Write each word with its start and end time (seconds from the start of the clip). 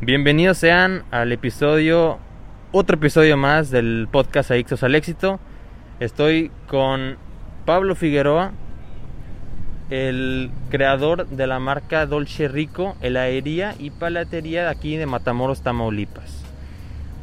Bienvenidos 0.00 0.58
sean 0.58 1.04
al 1.12 1.30
episodio, 1.30 2.18
otro 2.72 2.96
episodio 2.96 3.36
más 3.36 3.70
del 3.70 4.08
podcast 4.10 4.50
Adictos 4.50 4.82
al 4.82 4.96
Éxito. 4.96 5.38
Estoy 6.00 6.50
con 6.66 7.16
Pablo 7.64 7.94
Figueroa, 7.94 8.52
el 9.90 10.50
creador 10.68 11.28
de 11.28 11.46
la 11.46 11.60
marca 11.60 12.06
Dolce 12.06 12.48
Rico, 12.48 12.96
heladería 13.02 13.76
y 13.78 13.90
palatería 13.90 14.64
de 14.64 14.70
aquí 14.70 14.96
de 14.96 15.06
Matamoros, 15.06 15.62
Tamaulipas. 15.62 16.42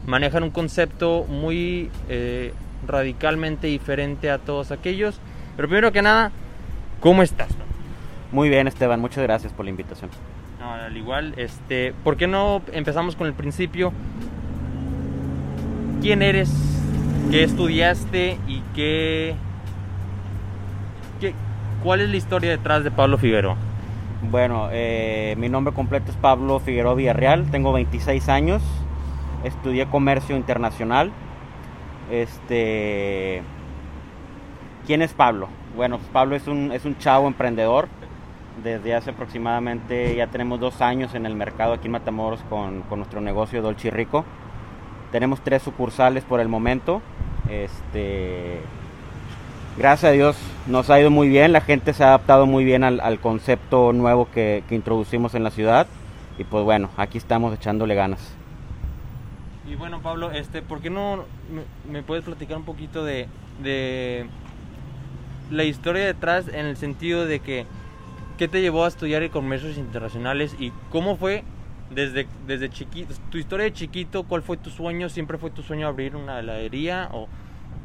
Manejan 0.08 0.44
un 0.44 0.52
concepto 0.52 1.26
muy 1.28 1.92
eh, 2.08 2.54
radicalmente 2.88 3.68
diferente 3.68 4.32
a 4.32 4.38
todos 4.38 4.72
aquellos. 4.72 5.20
Pero 5.58 5.68
primero 5.68 5.92
que 5.92 6.02
nada, 6.02 6.32
¿cómo 7.02 7.22
estás? 7.22 7.50
Muy 8.32 8.48
bien, 8.48 8.68
Esteban, 8.68 9.02
muchas 9.02 9.24
gracias 9.24 9.52
por 9.52 9.66
la 9.66 9.72
invitación. 9.72 10.10
No, 10.62 10.74
al 10.74 10.96
igual, 10.96 11.34
este, 11.38 11.92
¿por 12.04 12.18
qué 12.18 12.28
no 12.28 12.62
empezamos 12.72 13.16
con 13.16 13.26
el 13.26 13.34
principio? 13.34 13.92
¿Quién 16.04 16.22
eres? 16.22 16.54
¿Qué 17.32 17.44
estudiaste? 17.44 18.38
¿Y 18.48 18.62
qué, 18.76 19.34
qué 21.20 21.34
cuál 21.82 22.02
es 22.02 22.10
la 22.12 22.16
historia 22.16 22.52
detrás 22.52 22.84
de 22.84 22.92
Pablo 22.92 23.18
Figueroa? 23.18 23.56
Bueno, 24.30 24.70
eh, 24.72 25.34
mi 25.40 25.50
nombre 25.50 25.74
completo 25.74 26.12
es 26.12 26.18
Pablo 26.18 26.60
Figueroa 26.60 26.94
Villarreal, 26.94 27.50
tengo 27.50 27.74
26 27.74 28.30
años, 28.30 28.62
estudié 29.44 29.88
comercio 29.88 30.38
internacional. 30.38 31.12
Este, 32.12 33.42
¿Quién 34.86 35.02
es 35.02 35.12
Pablo? 35.14 35.48
Bueno, 35.76 35.98
pues 35.98 36.10
Pablo 36.12 36.36
es 36.36 36.46
un, 36.48 36.72
es 36.72 36.86
un 36.86 37.00
chavo 37.00 37.28
emprendedor, 37.28 37.88
desde 38.64 38.96
hace 38.96 39.12
aproximadamente, 39.12 40.16
ya 40.16 40.28
tenemos 40.28 40.60
dos 40.60 40.82
años 40.82 41.16
en 41.16 41.26
el 41.26 41.36
mercado 41.36 41.74
aquí 41.74 41.88
en 41.88 41.94
Matamoros 41.94 42.42
con, 42.50 42.82
con 42.84 43.00
nuestro 43.00 43.22
negocio 43.22 43.62
Dolce 43.62 43.90
Rico. 43.90 44.26
Tenemos 45.12 45.42
tres 45.42 45.62
sucursales 45.62 46.24
por 46.24 46.40
el 46.40 46.48
momento. 46.48 47.02
Este, 47.50 48.62
gracias 49.78 50.10
a 50.10 50.14
Dios 50.14 50.38
nos 50.68 50.90
ha 50.90 51.00
ido 51.00 51.10
muy 51.10 51.28
bien, 51.28 51.52
la 51.52 51.62
gente 51.62 51.94
se 51.94 52.04
ha 52.04 52.10
adaptado 52.10 52.46
muy 52.46 52.64
bien 52.64 52.84
al, 52.84 53.00
al 53.00 53.20
concepto 53.20 53.94
nuevo 53.94 54.30
que, 54.32 54.64
que, 54.70 54.76
introducimos 54.76 55.36
en 55.36 55.44
la 55.44 55.52
ciudad. 55.52 55.88
Y 56.38 56.44
pues 56.44 56.64
bueno, 56.64 56.90
aquí 56.98 57.18
estamos 57.18 57.54
echándole 57.54 57.96
ganas. 57.96 58.36
Y 59.68 59.76
bueno, 59.76 60.02
Pablo, 60.02 60.32
este, 60.32 60.62
¿por 60.62 60.82
qué 60.82 60.90
no 60.90 61.26
me, 61.90 62.04
puedes 62.04 62.24
platicar 62.24 62.58
un 62.58 62.64
poquito 62.64 63.04
de, 63.04 63.28
de 63.62 64.28
la 65.50 65.64
historia 65.64 66.06
detrás 66.06 66.48
en 66.48 66.66
el 66.66 66.78
sentido 66.78 67.26
de 67.26 67.40
que 67.40 67.66
¿Qué 68.42 68.48
te 68.48 68.60
llevó 68.60 68.86
a 68.86 68.88
estudiar 68.88 69.30
comercios 69.30 69.78
internacionales 69.78 70.56
y 70.58 70.74
cómo 70.90 71.16
fue 71.16 71.44
desde, 71.94 72.26
desde 72.48 72.72
chiquito, 72.72 73.14
tu 73.30 73.38
historia 73.38 73.66
de 73.66 73.72
chiquito, 73.72 74.24
cuál 74.24 74.42
fue 74.42 74.58
tu 74.58 74.72
sueño? 74.72 75.10
¿Siempre 75.10 75.38
fue 75.38 75.52
tu 75.52 75.62
sueño 75.62 75.88
abrir 75.88 76.16
una 76.16 76.40
heladería 76.40 77.08
o, 77.14 77.28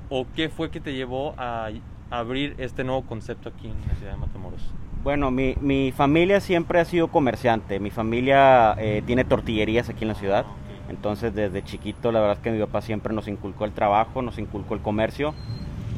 o 0.08 0.26
qué 0.34 0.48
fue 0.48 0.70
que 0.70 0.80
te 0.80 0.94
llevó 0.94 1.34
a 1.36 1.68
abrir 2.08 2.54
este 2.56 2.84
nuevo 2.84 3.02
concepto 3.02 3.50
aquí 3.50 3.66
en 3.66 3.74
la 3.86 3.94
ciudad 3.96 4.12
de 4.12 4.16
Matamoros? 4.16 4.62
Bueno, 5.04 5.30
mi, 5.30 5.56
mi 5.60 5.92
familia 5.92 6.40
siempre 6.40 6.80
ha 6.80 6.86
sido 6.86 7.08
comerciante. 7.08 7.78
Mi 7.78 7.90
familia 7.90 8.74
eh, 8.78 9.02
tiene 9.04 9.26
tortillerías 9.26 9.90
aquí 9.90 10.04
en 10.04 10.08
la 10.08 10.14
ciudad. 10.14 10.46
Entonces, 10.88 11.34
desde 11.34 11.64
chiquito, 11.64 12.12
la 12.12 12.20
verdad 12.20 12.38
es 12.38 12.42
que 12.42 12.50
mi 12.50 12.60
papá 12.60 12.80
siempre 12.80 13.12
nos 13.12 13.28
inculcó 13.28 13.66
el 13.66 13.72
trabajo, 13.72 14.22
nos 14.22 14.38
inculcó 14.38 14.72
el 14.72 14.80
comercio. 14.80 15.34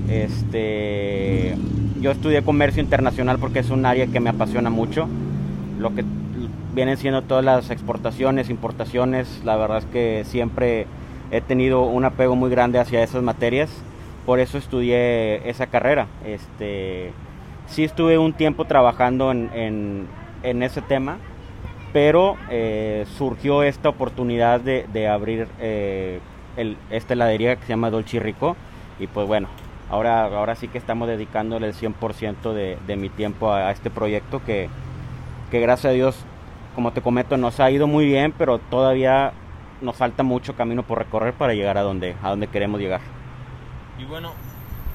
Este, 0.09 1.57
yo 2.01 2.11
estudié 2.11 2.43
comercio 2.43 2.83
internacional 2.83 3.39
porque 3.39 3.59
es 3.59 3.71
un 3.71 3.85
área 3.87 4.07
que 4.07 4.21
me 4.21 4.31
apasiona 4.31 4.71
mucho. 4.71 5.09
Lo 5.79 5.95
que 5.95 6.05
vienen 6.75 6.97
siendo 6.97 7.23
todas 7.23 7.45
las 7.45 7.71
exportaciones, 7.71 8.51
importaciones, 8.51 9.43
la 9.45 9.57
verdad 9.57 9.79
es 9.79 9.85
que 9.87 10.23
siempre 10.25 10.87
he 11.31 11.41
tenido 11.41 11.83
un 11.83 12.05
apego 12.05 12.37
muy 12.37 12.51
grande 12.51 12.79
hacia 12.79 13.03
esas 13.03 13.23
materias. 13.23 13.71
Por 14.25 14.41
eso 14.41 14.59
estudié 14.59 15.49
esa 15.49 15.67
carrera. 15.67 16.07
Este, 16.25 17.12
sí 17.67 17.84
estuve 17.84 18.19
un 18.19 18.33
tiempo 18.33 18.65
trabajando 18.65 19.33
en, 19.33 20.06
ese 20.43 20.83
tema, 20.83 21.19
pero 21.93 22.37
eh, 22.51 23.06
surgió 23.17 23.62
esta 23.62 23.89
oportunidad 23.89 24.61
de, 24.61 25.09
abrir 25.09 25.49
eh, 25.61 26.21
esta 26.91 27.15
heladería 27.15 27.56
que 27.56 27.62
se 27.62 27.69
llama 27.71 27.91
Dolce 27.91 28.21
Rico. 28.21 28.56
Y 29.01 29.06
pues 29.06 29.27
bueno, 29.27 29.49
ahora, 29.91 30.25
ahora 30.25 30.54
sí 30.54 30.69
que 30.69 30.78
estamos 30.78 31.09
dedicándole 31.09 31.69
el 31.69 31.75
100% 31.75 32.53
de, 32.53 32.78
de, 32.87 32.97
mi 32.97 33.09
tiempo 33.09 33.50
a, 33.50 33.69
a, 33.69 33.71
este 33.71 33.91
proyecto 33.91 34.43
que, 34.44 34.69
que 35.50 35.60
gracias 35.60 35.91
a 35.91 35.94
Dios, 35.94 36.16
como 36.75 36.93
te 36.93 37.03
comento, 37.03 37.37
nos 37.37 37.60
ha 37.60 37.71
ido 37.71 37.87
muy 37.87 38.06
bien, 38.06 38.32
pero 38.37 38.59
todavía 38.59 39.32
nos 39.81 39.97
falta 39.97 40.22
mucho 40.22 40.54
camino 40.54 40.82
por 40.82 40.98
recorrer 40.98 41.34
para 41.34 41.54
llegar 41.54 41.78
a 41.78 41.82
donde, 41.82 42.16
a 42.22 42.31
donde 42.31 42.48
queremos 42.48 42.81
llegar. 42.81 43.00
Y 43.98 44.04
bueno, 44.04 44.32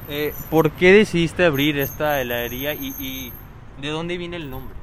eh, 0.08 0.32
¿por 0.50 0.70
qué 0.70 0.92
decidiste 0.92 1.44
abrir 1.44 1.78
esta 1.78 2.20
heladería 2.20 2.74
y, 2.74 2.94
y 2.98 3.32
de 3.80 3.88
dónde 3.88 4.16
viene 4.16 4.36
el 4.36 4.50
nombre? 4.50 4.74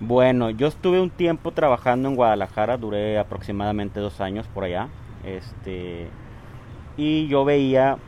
Bueno, 0.00 0.48
yo 0.50 0.66
estuve 0.66 0.98
un 0.98 1.10
tiempo 1.10 1.52
trabajando 1.52 2.08
en 2.08 2.16
Guadalajara, 2.16 2.78
duré 2.78 3.18
aproximadamente 3.18 4.00
dos 4.00 4.20
años 4.20 4.46
por 4.46 4.64
allá, 4.64 4.88
este, 5.24 6.08
y 6.96 7.28
yo 7.28 7.44
veía 7.44 7.98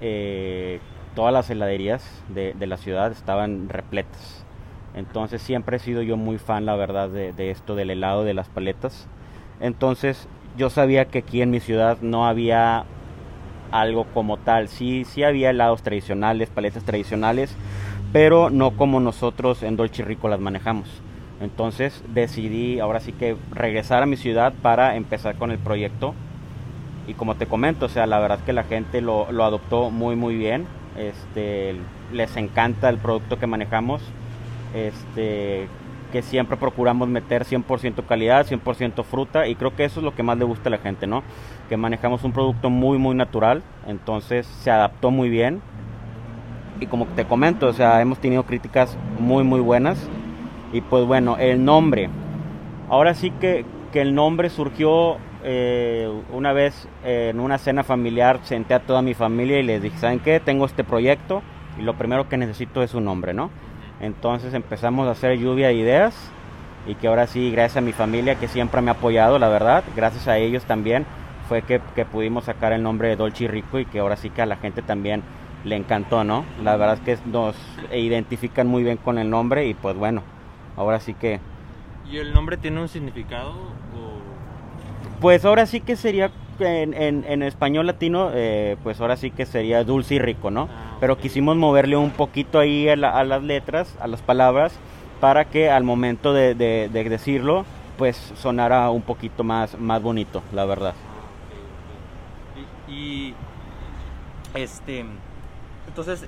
eh, 0.00 0.80
todas 1.14 1.32
las 1.32 1.48
heladerías 1.50 2.04
de, 2.28 2.54
de, 2.54 2.66
la 2.66 2.76
ciudad 2.76 3.12
estaban 3.12 3.68
repletas. 3.68 4.44
Entonces 4.94 5.42
siempre 5.42 5.76
he 5.76 5.80
sido 5.80 6.02
yo 6.02 6.16
muy 6.16 6.38
fan, 6.38 6.66
la 6.66 6.76
verdad, 6.76 7.08
de, 7.08 7.32
de, 7.32 7.50
esto 7.50 7.74
del 7.74 7.90
helado, 7.90 8.24
de 8.24 8.34
las 8.34 8.48
paletas. 8.48 9.08
Entonces 9.60 10.28
yo 10.56 10.70
sabía 10.70 11.06
que 11.06 11.18
aquí 11.18 11.42
en 11.42 11.50
mi 11.50 11.60
ciudad 11.60 11.98
no 12.00 12.26
había 12.26 12.84
algo 13.70 14.04
como 14.14 14.36
tal. 14.36 14.68
Sí, 14.68 15.04
sí 15.04 15.24
había 15.24 15.50
helados 15.50 15.82
tradicionales, 15.82 16.48
paletas 16.48 16.84
tradicionales, 16.84 17.54
pero 18.12 18.50
no 18.50 18.72
como 18.72 19.00
nosotros 19.00 19.62
en 19.62 19.76
Dolce 19.76 20.04
Rico 20.04 20.28
las 20.28 20.40
manejamos. 20.40 20.88
Entonces 21.40 22.02
decidí 22.08 22.78
ahora 22.78 23.00
sí 23.00 23.12
que 23.12 23.36
regresar 23.50 24.02
a 24.02 24.06
mi 24.06 24.16
ciudad 24.16 24.52
para 24.62 24.96
empezar 24.96 25.36
con 25.36 25.50
el 25.50 25.58
proyecto 25.58 26.14
y 27.06 27.14
como 27.14 27.34
te 27.34 27.46
comento, 27.46 27.86
o 27.86 27.88
sea, 27.88 28.06
la 28.06 28.18
verdad 28.18 28.40
que 28.40 28.52
la 28.52 28.64
gente 28.64 29.00
lo, 29.00 29.30
lo 29.30 29.44
adoptó 29.44 29.90
muy 29.90 30.16
muy 30.16 30.36
bien, 30.36 30.66
este, 30.96 31.76
les 32.12 32.36
encanta 32.36 32.88
el 32.88 32.98
producto 32.98 33.38
que 33.38 33.46
manejamos, 33.46 34.02
este, 34.74 35.68
que 36.12 36.22
siempre 36.22 36.56
procuramos 36.56 37.08
meter 37.08 37.44
100% 37.44 38.06
calidad, 38.06 38.46
100% 38.46 39.02
fruta 39.02 39.48
y 39.48 39.56
creo 39.56 39.74
que 39.74 39.84
eso 39.84 40.00
es 40.00 40.04
lo 40.04 40.14
que 40.14 40.22
más 40.22 40.38
le 40.38 40.44
gusta 40.44 40.68
a 40.68 40.70
la 40.70 40.78
gente, 40.78 41.06
¿no? 41.06 41.22
Que 41.68 41.76
manejamos 41.76 42.22
un 42.24 42.32
producto 42.32 42.70
muy 42.70 42.98
muy 42.98 43.14
natural, 43.14 43.62
entonces 43.86 44.46
se 44.46 44.70
adaptó 44.70 45.10
muy 45.10 45.28
bien. 45.28 45.60
Y 46.80 46.86
como 46.86 47.06
te 47.06 47.24
comento, 47.24 47.66
o 47.66 47.72
sea, 47.72 48.00
hemos 48.00 48.18
tenido 48.18 48.44
críticas 48.44 48.96
muy 49.18 49.44
muy 49.44 49.60
buenas. 49.60 50.08
Y 50.72 50.80
pues 50.80 51.04
bueno, 51.06 51.36
el 51.38 51.64
nombre, 51.64 52.08
ahora 52.88 53.14
sí 53.14 53.30
que, 53.30 53.64
que 53.92 54.00
el 54.00 54.14
nombre 54.14 54.50
surgió 54.50 55.18
eh, 55.44 56.10
una 56.32 56.52
vez 56.54 56.88
eh, 57.04 57.28
en 57.30 57.38
una 57.38 57.58
cena 57.58 57.84
familiar 57.84 58.40
senté 58.44 58.72
a 58.72 58.80
toda 58.80 59.02
mi 59.02 59.12
familia 59.12 59.60
y 59.60 59.62
les 59.62 59.82
dije, 59.82 59.98
¿saben 59.98 60.20
qué? 60.20 60.40
Tengo 60.40 60.64
este 60.64 60.84
proyecto 60.84 61.42
y 61.78 61.82
lo 61.82 61.94
primero 61.94 62.28
que 62.28 62.38
necesito 62.38 62.82
es 62.82 62.94
un 62.94 63.04
nombre, 63.04 63.34
¿no? 63.34 63.50
Entonces 64.00 64.54
empezamos 64.54 65.06
a 65.06 65.10
hacer 65.10 65.38
lluvia 65.38 65.68
de 65.68 65.74
ideas 65.74 66.30
y 66.86 66.94
que 66.94 67.08
ahora 67.08 67.26
sí, 67.26 67.50
gracias 67.50 67.76
a 67.76 67.80
mi 67.82 67.92
familia 67.92 68.36
que 68.36 68.48
siempre 68.48 68.80
me 68.80 68.90
ha 68.90 68.94
apoyado, 68.94 69.38
la 69.38 69.48
verdad, 69.48 69.84
gracias 69.94 70.28
a 70.28 70.38
ellos 70.38 70.64
también 70.64 71.04
fue 71.48 71.60
que, 71.62 71.80
que 71.94 72.06
pudimos 72.06 72.44
sacar 72.44 72.72
el 72.72 72.82
nombre 72.82 73.08
de 73.08 73.16
Dolce 73.16 73.46
Rico 73.46 73.78
y 73.78 73.84
que 73.84 73.98
ahora 73.98 74.16
sí 74.16 74.30
que 74.30 74.40
a 74.40 74.46
la 74.46 74.56
gente 74.56 74.80
también 74.80 75.22
le 75.64 75.76
encantó, 75.76 76.24
¿no? 76.24 76.44
La 76.62 76.76
verdad 76.76 76.94
es 76.94 77.00
que 77.00 77.28
nos 77.28 77.56
identifican 77.92 78.66
muy 78.66 78.82
bien 78.82 78.96
con 78.96 79.18
el 79.18 79.28
nombre 79.28 79.66
y 79.66 79.74
pues 79.74 79.96
bueno, 79.96 80.22
ahora 80.76 81.00
sí 81.00 81.14
que... 81.14 81.40
¿Y 82.10 82.18
el 82.18 82.32
nombre 82.32 82.56
tiene 82.56 82.80
un 82.80 82.88
significado? 82.88 83.54
Pues 85.24 85.46
ahora 85.46 85.64
sí 85.64 85.80
que 85.80 85.96
sería 85.96 86.30
en, 86.58 86.92
en, 86.92 87.24
en 87.26 87.42
español 87.42 87.86
latino, 87.86 88.30
eh, 88.34 88.76
pues 88.82 89.00
ahora 89.00 89.16
sí 89.16 89.30
que 89.30 89.46
sería 89.46 89.82
dulce 89.82 90.16
y 90.16 90.18
rico, 90.18 90.50
¿no? 90.50 90.68
Ah, 90.70 90.98
Pero 91.00 91.14
okay. 91.14 91.22
quisimos 91.22 91.56
moverle 91.56 91.96
un 91.96 92.10
poquito 92.10 92.58
ahí 92.58 92.90
a, 92.90 92.96
la, 92.96 93.08
a, 93.08 93.24
las 93.24 93.42
letras, 93.42 93.96
a 94.02 94.06
las 94.06 94.20
palabras, 94.20 94.74
para 95.22 95.46
que 95.46 95.70
al 95.70 95.82
momento 95.82 96.34
de, 96.34 96.54
de, 96.54 96.90
de, 96.92 97.04
decirlo, 97.08 97.64
pues 97.96 98.34
sonara 98.36 98.90
un 98.90 99.00
poquito 99.00 99.44
más, 99.44 99.80
más 99.80 100.02
bonito, 100.02 100.42
la 100.52 100.66
verdad. 100.66 100.92
Ah. 100.92 102.90
Y, 102.92 103.32
este, 104.52 105.06
entonces, 105.88 106.26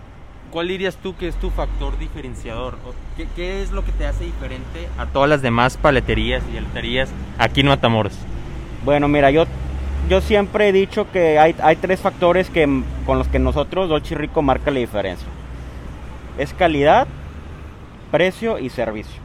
¿cuál 0.51 0.69
dirías 0.69 0.97
tú 0.97 1.15
que 1.17 1.29
es 1.29 1.37
tu 1.37 1.51
factor 1.51 1.99
diferenciador? 1.99 2.79
¿Qué, 3.19 3.29
¿Qué, 3.37 3.63
es 3.63 3.73
lo 3.73 3.85
que 3.85 3.93
te 3.93 4.07
hace 4.07 4.25
diferente 4.25 4.89
a 4.97 5.05
todas 5.05 5.29
las 5.29 5.43
demás 5.43 5.77
paleterías 5.77 6.43
y 6.51 6.57
heladerías 6.57 7.11
aquí 7.37 7.61
en 7.61 7.67
Matamoros? 7.67 8.19
Bueno, 8.85 9.09
mira, 9.09 9.31
yo, 9.31 9.45
yo 10.09 10.21
siempre 10.21 10.69
he 10.69 10.73
dicho 10.73 11.11
que 11.11 11.39
hay, 11.39 11.55
hay 11.63 11.77
tres 11.77 12.01
factores 12.01 12.51
que, 12.51 12.83
con 13.05 13.19
los 13.19 13.29
que 13.29 13.39
nosotros, 13.39 13.89
Dolce 13.89 14.15
Rico, 14.15 14.43
marca 14.43 14.71
la 14.71 14.81
diferencia. 14.81 15.27
Es 16.39 16.53
calidad, 16.53 17.07
precio 18.11 18.59
y 18.59 18.69
servicio. 18.69 19.21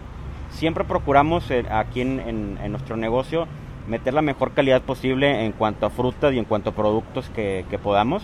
Siempre 0.49 0.83
procuramos 0.83 1.49
eh, 1.51 1.65
aquí 1.69 2.01
en, 2.01 2.57
en, 2.61 2.71
nuestro 2.71 2.97
negocio 2.97 3.47
meter 3.87 4.13
la 4.13 4.21
mejor 4.21 4.51
calidad 4.51 4.81
posible 4.81 5.45
en 5.45 5.51
cuanto 5.53 5.85
a 5.85 5.89
frutas 5.89 6.33
y 6.33 6.39
en 6.39 6.45
cuanto 6.45 6.71
a 6.71 6.73
productos 6.73 7.29
que, 7.29 7.65
que 7.69 7.77
podamos. 7.77 8.23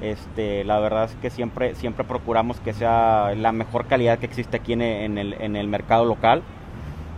Este, 0.00 0.62
la 0.64 0.78
verdad 0.78 1.04
es 1.04 1.14
que 1.16 1.30
siempre, 1.30 1.74
siempre 1.74 2.04
procuramos 2.04 2.60
que 2.60 2.74
sea 2.74 3.34
la 3.34 3.52
mejor 3.52 3.86
calidad 3.86 4.18
que 4.18 4.26
existe 4.26 4.58
aquí 4.58 4.74
en 4.74 4.82
el, 4.82 5.32
en 5.40 5.56
el, 5.56 5.68
mercado 5.68 6.04
local. 6.04 6.42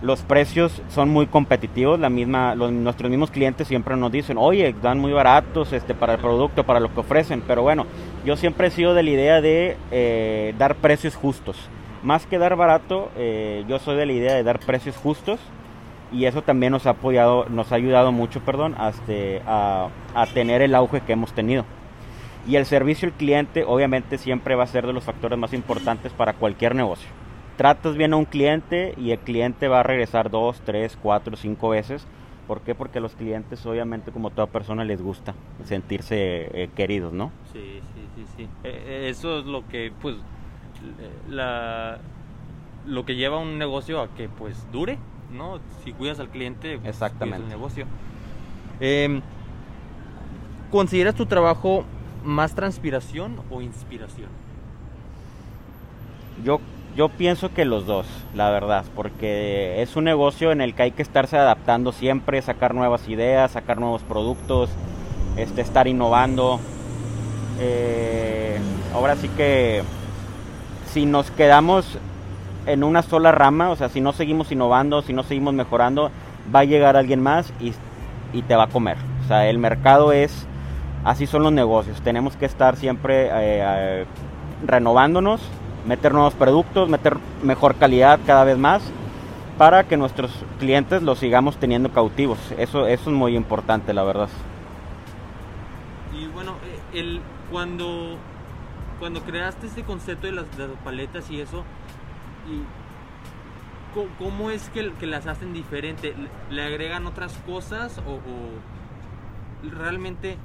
Los 0.00 0.22
precios 0.22 0.80
son 0.90 1.08
muy 1.08 1.26
competitivos, 1.26 1.98
la 1.98 2.08
misma, 2.08 2.54
nuestros 2.54 3.10
mismos 3.10 3.32
clientes 3.32 3.66
siempre 3.66 3.96
nos 3.96 4.12
dicen, 4.12 4.38
oye, 4.38 4.72
dan 4.80 5.00
muy 5.00 5.12
baratos 5.12 5.72
este, 5.72 5.92
para 5.92 6.14
el 6.14 6.20
producto, 6.20 6.62
para 6.62 6.78
lo 6.78 6.94
que 6.94 7.00
ofrecen, 7.00 7.42
pero 7.44 7.62
bueno, 7.62 7.84
yo 8.24 8.36
siempre 8.36 8.68
he 8.68 8.70
sido 8.70 8.94
de 8.94 9.02
la 9.02 9.10
idea 9.10 9.40
de 9.40 9.76
eh, 9.90 10.54
dar 10.56 10.76
precios 10.76 11.16
justos. 11.16 11.56
Más 12.04 12.26
que 12.26 12.38
dar 12.38 12.54
barato, 12.54 13.10
eh, 13.16 13.64
yo 13.68 13.80
soy 13.80 13.96
de 13.96 14.06
la 14.06 14.12
idea 14.12 14.34
de 14.34 14.44
dar 14.44 14.60
precios 14.60 14.96
justos 14.96 15.40
y 16.12 16.26
eso 16.26 16.42
también 16.42 16.70
nos 16.70 16.86
ha 16.86 16.90
apoyado, 16.90 17.46
nos 17.48 17.72
ha 17.72 17.74
ayudado 17.74 18.12
mucho, 18.12 18.38
perdón, 18.38 18.76
este, 18.88 19.42
a, 19.46 19.88
a 20.14 20.26
tener 20.26 20.62
el 20.62 20.76
auge 20.76 21.00
que 21.00 21.14
hemos 21.14 21.32
tenido. 21.32 21.64
Y 22.46 22.54
el 22.54 22.66
servicio 22.66 23.08
al 23.08 23.14
cliente 23.14 23.64
obviamente 23.66 24.16
siempre 24.16 24.54
va 24.54 24.62
a 24.62 24.68
ser 24.68 24.86
de 24.86 24.92
los 24.92 25.02
factores 25.02 25.36
más 25.36 25.52
importantes 25.52 26.12
para 26.12 26.34
cualquier 26.34 26.76
negocio. 26.76 27.08
Tratas 27.58 27.96
bien 27.96 28.12
a 28.12 28.16
un 28.16 28.24
cliente 28.24 28.94
y 28.96 29.10
el 29.10 29.18
cliente 29.18 29.66
va 29.66 29.80
a 29.80 29.82
regresar 29.82 30.30
dos, 30.30 30.60
tres, 30.64 30.96
cuatro, 31.02 31.36
cinco 31.36 31.70
veces. 31.70 32.06
¿Por 32.46 32.60
qué? 32.60 32.76
Porque 32.76 32.98
a 32.98 33.00
los 33.00 33.16
clientes 33.16 33.66
obviamente 33.66 34.12
como 34.12 34.30
toda 34.30 34.46
persona 34.46 34.84
les 34.84 35.02
gusta 35.02 35.34
sentirse 35.64 36.16
eh, 36.52 36.70
queridos, 36.76 37.12
¿no? 37.12 37.32
Sí, 37.52 37.80
sí, 37.94 38.02
sí, 38.14 38.24
sí. 38.36 38.42
Eh, 38.62 38.84
eh, 38.86 39.08
eso 39.10 39.40
es 39.40 39.44
lo 39.44 39.66
que 39.66 39.92
pues 40.00 40.14
la 41.28 41.98
lo 42.86 43.04
que 43.04 43.16
lleva 43.16 43.38
un 43.38 43.58
negocio 43.58 44.00
a 44.02 44.14
que 44.14 44.28
pues 44.28 44.64
dure, 44.70 44.96
¿no? 45.32 45.58
Si 45.82 45.92
cuidas 45.92 46.20
al 46.20 46.28
cliente, 46.28 46.78
pues, 46.78 46.88
Exactamente. 46.90 47.42
el 47.42 47.48
negocio. 47.48 47.86
Em, 48.78 49.20
¿Consideras 50.70 51.16
tu 51.16 51.26
trabajo 51.26 51.84
más 52.22 52.54
transpiración 52.54 53.40
o 53.50 53.60
inspiración? 53.62 54.28
Yo, 56.44 56.60
yo 56.98 57.08
pienso 57.08 57.54
que 57.54 57.64
los 57.64 57.86
dos, 57.86 58.06
la 58.34 58.50
verdad, 58.50 58.84
porque 58.96 59.80
es 59.82 59.94
un 59.94 60.02
negocio 60.02 60.50
en 60.50 60.60
el 60.60 60.74
que 60.74 60.82
hay 60.82 60.90
que 60.90 61.02
estarse 61.02 61.38
adaptando 61.38 61.92
siempre, 61.92 62.42
sacar 62.42 62.74
nuevas 62.74 63.08
ideas, 63.08 63.52
sacar 63.52 63.78
nuevos 63.78 64.02
productos, 64.02 64.68
este, 65.36 65.60
estar 65.60 65.86
innovando. 65.86 66.58
Eh, 67.60 68.58
ahora 68.92 69.14
sí 69.14 69.28
que 69.28 69.84
si 70.92 71.06
nos 71.06 71.30
quedamos 71.30 71.98
en 72.66 72.82
una 72.82 73.02
sola 73.02 73.30
rama, 73.30 73.70
o 73.70 73.76
sea, 73.76 73.88
si 73.90 74.00
no 74.00 74.12
seguimos 74.12 74.50
innovando, 74.50 75.00
si 75.02 75.12
no 75.12 75.22
seguimos 75.22 75.54
mejorando, 75.54 76.10
va 76.52 76.60
a 76.60 76.64
llegar 76.64 76.96
alguien 76.96 77.22
más 77.22 77.52
y, 77.60 77.74
y 78.32 78.42
te 78.42 78.56
va 78.56 78.64
a 78.64 78.68
comer. 78.68 78.96
O 79.24 79.28
sea, 79.28 79.48
el 79.48 79.58
mercado 79.58 80.10
es 80.10 80.48
así 81.04 81.28
son 81.28 81.44
los 81.44 81.52
negocios. 81.52 82.00
Tenemos 82.00 82.34
que 82.34 82.46
estar 82.46 82.74
siempre 82.74 83.26
eh, 83.26 83.30
eh, 83.32 84.04
renovándonos, 84.66 85.40
meter 85.88 86.12
nuevos 86.12 86.34
productos, 86.34 86.88
meter 86.88 87.16
mejor 87.42 87.74
calidad 87.76 88.20
cada 88.26 88.44
vez 88.44 88.58
más 88.58 88.82
para 89.56 89.84
que 89.84 89.96
nuestros 89.96 90.30
clientes 90.60 91.02
los 91.02 91.18
sigamos 91.18 91.56
teniendo 91.56 91.90
cautivos. 91.90 92.38
Eso, 92.58 92.86
eso 92.86 93.10
es 93.10 93.16
muy 93.16 93.34
importante, 93.34 93.94
la 93.94 94.04
verdad. 94.04 94.28
Y 96.12 96.26
bueno, 96.26 96.52
eh, 96.92 96.98
el, 97.00 97.20
cuando, 97.50 98.16
cuando 99.00 99.22
creaste 99.22 99.66
este 99.66 99.82
concepto 99.82 100.26
de 100.26 100.34
las, 100.34 100.46
paletas 100.84 101.30
y 101.30 101.40
eso, 101.40 101.64
y 102.46 102.62
¿cómo 104.22 104.50
es 104.50 104.68
que, 104.68 104.92
que, 105.00 105.06
las 105.06 105.26
hacen 105.26 105.54
diferente? 105.54 106.14
¿Le 106.50 106.62
agregan 106.62 107.06
otras 107.06 107.32
cosas 107.46 107.98
o, 108.06 108.12
o 108.12 109.70
realmente 109.76 110.36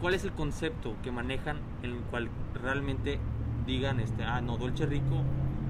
cuál 0.00 0.14
es 0.14 0.24
el 0.24 0.32
concepto 0.32 0.94
que 1.04 1.12
manejan 1.12 1.58
en 1.82 1.92
el 1.92 2.00
cual 2.10 2.30
realmente 2.62 3.20
digan, 3.66 4.00
este, 4.00 4.24
ah, 4.24 4.40
no, 4.40 4.56
Dolce 4.56 4.86
Rico, 4.86 5.22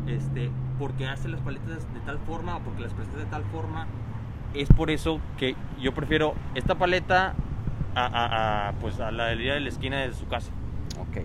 este, 0.06 0.50
porque 0.78 1.06
hace 1.06 1.28
las 1.28 1.40
paletas 1.40 1.92
de 1.94 2.00
tal 2.00 2.18
forma 2.20 2.56
o 2.56 2.60
porque 2.60 2.82
las 2.82 2.92
presenta 2.92 3.18
de 3.18 3.26
tal 3.26 3.44
forma. 3.44 3.86
Es 4.54 4.68
por 4.68 4.90
eso 4.90 5.20
que 5.38 5.56
yo 5.80 5.92
prefiero 5.92 6.34
esta 6.54 6.76
paleta 6.76 7.34
a, 7.94 8.72
pues 8.80 9.00
a 9.00 9.10
la 9.10 9.30
día 9.30 9.54
de 9.54 9.60
la 9.60 9.68
esquina 9.68 9.98
de 10.00 10.12
su 10.12 10.26
casa. 10.28 10.52
Ok. 11.00 11.24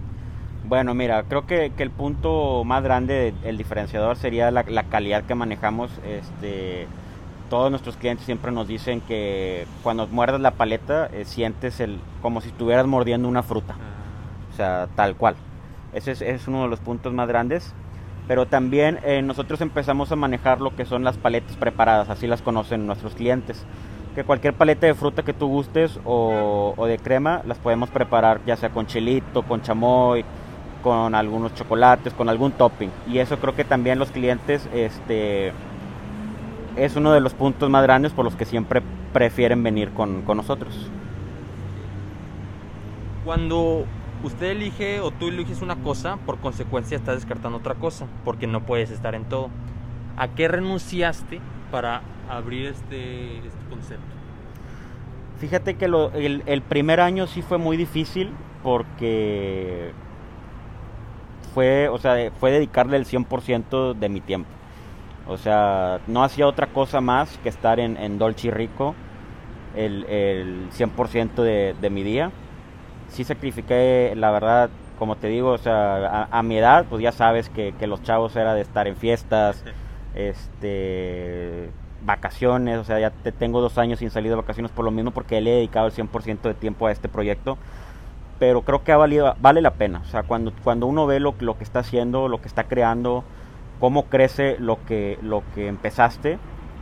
Bueno, 0.66 0.94
mira, 0.94 1.24
creo 1.24 1.46
que, 1.46 1.72
que 1.76 1.84
el 1.84 1.92
punto 1.92 2.64
más 2.64 2.84
grande, 2.84 3.34
el 3.44 3.58
diferenciador 3.58 4.16
sería 4.16 4.52
la, 4.52 4.64
la 4.64 4.84
calidad 4.84 5.24
que 5.24 5.36
manejamos. 5.36 5.92
Este, 6.06 6.88
todos 7.50 7.70
nuestros 7.70 7.98
clientes 7.98 8.26
siempre 8.26 8.52
nos 8.54 8.68
dicen 8.68 9.02
que 9.02 9.68
cuando 9.84 10.08
muerdes 10.08 10.40
la 10.40 10.52
paleta 10.52 11.08
eh, 11.08 11.26
sientes 11.26 11.82
el 11.82 12.00
como 12.22 12.40
si 12.40 12.48
estuvieras 12.50 12.88
mordiendo 12.88 13.28
una 13.28 13.44
fruta. 13.44 13.76
O 14.54 14.56
sea, 14.56 14.88
tal 14.96 15.16
cual. 15.16 15.36
Ese 15.94 16.12
es, 16.12 16.48
uno 16.48 16.64
de 16.64 16.70
los 16.70 16.80
puntos 16.80 17.14
más 17.14 17.28
grandes. 17.28 17.74
Pero 18.28 18.46
también 18.46 19.00
eh, 19.04 19.22
nosotros 19.22 19.62
empezamos 19.62 20.12
a 20.12 20.16
manejar 20.16 20.62
lo 20.62 20.76
que 20.76 20.86
son 20.86 21.04
las 21.04 21.18
paletas 21.18 21.58
preparadas, 21.58 22.10
así 22.10 22.28
las 22.28 22.42
conocen 22.42 22.88
nuestros 22.88 23.16
clientes. 23.16 23.66
Que 24.16 24.24
cualquier 24.24 24.54
paleta 24.54 24.88
de 24.88 24.94
fruta 24.94 25.24
que 25.24 25.34
tú 25.34 25.48
gustes 25.48 26.00
o, 26.06 26.74
o 26.78 26.86
de 26.86 26.98
crema 26.98 27.42
las 27.46 27.58
podemos 27.58 27.90
preparar 27.90 28.42
ya 28.46 28.56
sea 28.56 28.70
con 28.70 28.86
chilito, 28.86 29.44
con 29.44 29.62
chamoy, 29.62 30.24
con 30.82 31.16
algunos 31.16 31.54
chocolates, 31.56 32.14
con 32.14 32.30
algún 32.30 32.52
topping. 32.52 32.90
Y 33.08 33.20
eso 33.20 33.38
creo 33.38 33.56
que 33.56 33.64
también 33.64 34.00
los 34.00 34.12
clientes 34.12 34.68
este, 34.74 35.54
es 36.76 36.96
uno 36.96 37.14
de 37.14 37.22
los 37.22 37.34
puntos 37.34 37.70
más 37.70 37.84
grandes 37.84 38.14
por 38.14 38.26
los 38.26 38.36
que 38.36 38.46
siempre 38.46 38.82
prefieren 39.14 39.64
venir 39.64 39.92
con, 39.92 40.26
nosotros. 40.26 40.90
Cuando 43.26 43.86
usted 44.24 44.52
elige 44.52 45.00
o 45.00 45.12
tú 45.12 45.28
eliges 45.28 45.62
una 45.62 45.78
cosa, 45.78 46.18
por 46.26 46.40
consecuencia 46.40 46.98
estás 46.98 47.16
descartando 47.16 47.58
otra 47.58 47.76
cosa, 47.76 48.08
porque 48.24 48.48
no 48.48 48.66
puedes 48.66 48.92
estar 48.92 49.16
en 49.16 49.26
todo. 49.26 49.50
¿A 50.18 50.30
qué 50.30 50.48
renunciaste 50.48 51.40
para 51.72 52.02
abrir 52.30 52.68
este, 52.68 53.38
este 53.40 53.66
concepto? 53.70 54.22
Fíjate 55.40 55.76
que 55.76 55.86
el, 55.86 56.62
primer 56.62 57.00
año 57.00 57.26
sí 57.26 57.42
fue 57.42 57.58
muy 57.58 57.76
difícil 57.76 58.32
porque 58.62 59.92
fue, 61.56 61.90
o 61.90 61.98
sea, 61.98 62.32
fue 62.40 62.52
dedicarle 62.52 62.98
el 62.98 63.06
100% 63.06 63.96
de 63.96 64.10
mi 64.10 64.22
tiempo. 64.22 64.50
O 65.28 65.38
sea, 65.38 66.00
no 66.06 66.24
hacía 66.24 66.46
otra 66.46 66.68
cosa 66.68 67.02
más 67.02 67.40
que 67.40 67.50
estar 67.50 67.80
en, 67.80 67.98
en 67.98 68.20
Dolce 68.20 68.52
Rico 68.52 68.94
el, 69.76 70.04
el 70.06 70.70
100% 70.72 71.42
de, 71.42 71.76
de, 71.80 71.90
mi 71.90 72.04
día. 72.04 72.32
Sí 73.12 73.24
sacrifiqué, 73.24 74.14
la 74.16 74.32
verdad, 74.32 74.70
como 74.98 75.16
te 75.18 75.28
digo, 75.28 75.50
o 75.50 75.58
sea, 75.58 76.28
a, 76.32 76.44
mi 76.44 76.58
edad, 76.58 76.86
pues 76.90 77.02
ya 77.02 77.12
sabes 77.12 77.50
que, 77.50 77.74
que, 77.78 77.88
los 77.88 78.02
chavos 78.04 78.36
era 78.36 78.54
de 78.54 78.62
estar 78.62 78.88
en 78.88 78.96
fiestas, 78.96 79.64
este, 80.16 81.70
vacaciones, 82.06 82.78
o 82.78 82.84
sea, 82.84 83.00
ya 83.00 83.12
te 83.12 83.32
tengo 83.32 83.62
dos 83.62 83.78
años 83.78 84.00
sin 84.00 84.10
salir 84.10 84.30
de 84.30 84.36
vacaciones 84.36 84.72
por 84.72 84.86
lo 84.86 84.92
mismo 84.92 85.12
porque 85.12 85.42
le 85.42 85.52
he 85.52 85.56
dedicado 85.58 85.88
el 85.88 85.94
100% 85.94 86.42
de 86.42 86.54
tiempo 86.54 86.88
a 86.88 86.92
este 86.92 87.10
proyecto. 87.10 87.58
Pero 88.40 88.64
creo 88.64 88.84
que 88.84 88.92
ha 88.92 88.98
valido, 88.98 89.36
vale 89.40 89.62
la 89.62 89.74
pena, 89.76 90.02
o 90.04 90.10
sea, 90.10 90.24
cuando, 90.24 90.52
cuando 90.64 90.88
uno 90.88 91.06
ve 91.06 91.20
lo, 91.20 91.36
lo 91.40 91.58
que 91.58 91.64
está 91.64 91.80
haciendo, 91.80 92.28
lo 92.28 92.42
que 92.42 92.48
está 92.48 92.64
creando, 92.64 93.24
cómo 93.80 94.06
crece 94.06 94.58
lo 94.60 94.84
que, 94.86 95.20
lo 95.22 95.44
que 95.54 95.68
empezaste, 95.68 96.40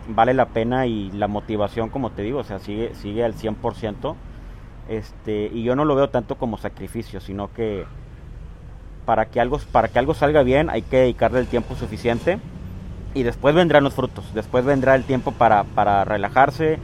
vale 0.07 0.33
la 0.33 0.47
pena 0.47 0.85
y 0.85 1.11
la 1.11 1.27
motivación, 1.27 1.89
como 1.89 2.11
te 2.11 2.21
digo, 2.21 2.39
o 2.39 2.43
sea, 2.43 2.59
sigue, 2.59 2.93
sigue 2.95 3.23
al 3.23 3.35
100%. 3.35 4.15
Este, 4.89 5.51
y 5.53 5.61
yo 5.61 5.75
no 5.75 5.85
lo 5.85 5.95
veo 5.95 6.09
tanto 6.09 6.35
como 6.35 6.57
sacrificio, 6.57 7.19
sino 7.19 7.53
que 7.53 7.85
para 9.05 9.25
que 9.27 9.39
algo, 9.39 9.59
para 9.71 9.87
que 9.87 9.99
algo 9.99 10.15
salga 10.15 10.41
bien 10.41 10.69
hay 10.69 10.81
que 10.81 10.97
dedicarle 10.97 11.39
el 11.39 11.47
tiempo 11.47 11.75
suficiente 11.75 12.39
y 13.13 13.21
después 13.21 13.53
vendrán 13.53 13.83
los 13.83 13.93
frutos, 13.93 14.25
después 14.33 14.65
vendrá 14.65 14.95
el 14.95 15.03
tiempo 15.03 15.31
para, 15.31 15.63
para 15.63 16.05
relajarse, 16.05 16.79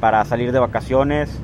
para 0.00 0.24
salir 0.24 0.52
de 0.52 0.60
vacaciones, 0.60 1.40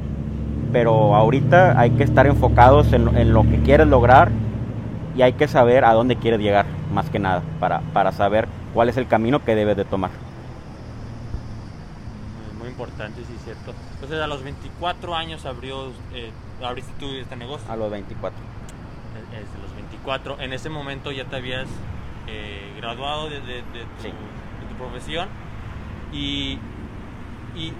pero 0.72 1.16
ahorita 1.16 1.78
hay 1.78 1.90
que 1.90 2.04
estar 2.04 2.28
enfocados 2.28 2.92
en, 2.92 3.16
en 3.16 3.32
lo 3.32 3.42
que 3.42 3.60
quieres 3.60 3.88
lograr 3.88 4.30
y 5.16 5.22
hay 5.22 5.32
que 5.32 5.48
saber 5.48 5.84
a 5.84 5.92
dónde 5.92 6.14
quieres 6.14 6.40
llegar, 6.40 6.66
más 6.94 7.10
que 7.10 7.18
nada, 7.18 7.42
para, 7.58 7.80
para 7.92 8.12
saber 8.12 8.46
cuál 8.74 8.88
es 8.88 8.96
el 8.96 9.08
camino 9.08 9.44
que 9.44 9.56
debes 9.56 9.76
de 9.76 9.84
tomar. 9.84 10.10
Muy 12.80 12.86
importante, 12.86 13.22
sí, 13.26 13.36
cierto. 13.44 13.74
Entonces, 13.94 14.20
a 14.20 14.26
los 14.26 14.42
24 14.42 15.14
años 15.14 15.44
abrió, 15.44 15.92
eh, 16.14 16.30
abriste 16.62 16.92
tú 16.98 17.10
este 17.10 17.36
negocio. 17.36 17.70
A 17.70 17.76
los 17.76 17.90
24. 17.90 18.40
Desde 19.30 19.62
los 19.62 19.74
24. 19.74 20.40
En 20.40 20.52
ese 20.52 20.70
momento 20.70 21.12
ya 21.12 21.26
te 21.26 21.36
habías 21.36 21.68
eh, 22.26 22.72
graduado 22.78 23.28
de, 23.28 23.40
de, 23.40 23.62
tu, 24.00 24.76
profesión. 24.78 25.28
Y, 26.10 26.58
y 27.54 27.72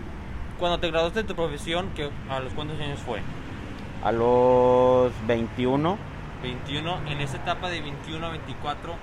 cuando 0.59 0.79
te 0.79 0.91
graduaste 0.91 1.23
de 1.23 1.29
tu 1.29 1.35
profesión, 1.35 1.89
¿a 2.29 2.41
los 2.41 2.53
cuántos 2.53 2.79
años 2.79 3.01
fue? 3.01 3.23
A 4.05 4.13
los 4.13 5.13
21 5.27 6.11
21, 6.43 7.01
en 7.07 7.21
esa 7.21 7.37
etapa 7.39 7.71
de 7.71 7.81
21 7.81 8.27
a 8.27 8.31
24, 8.31 8.95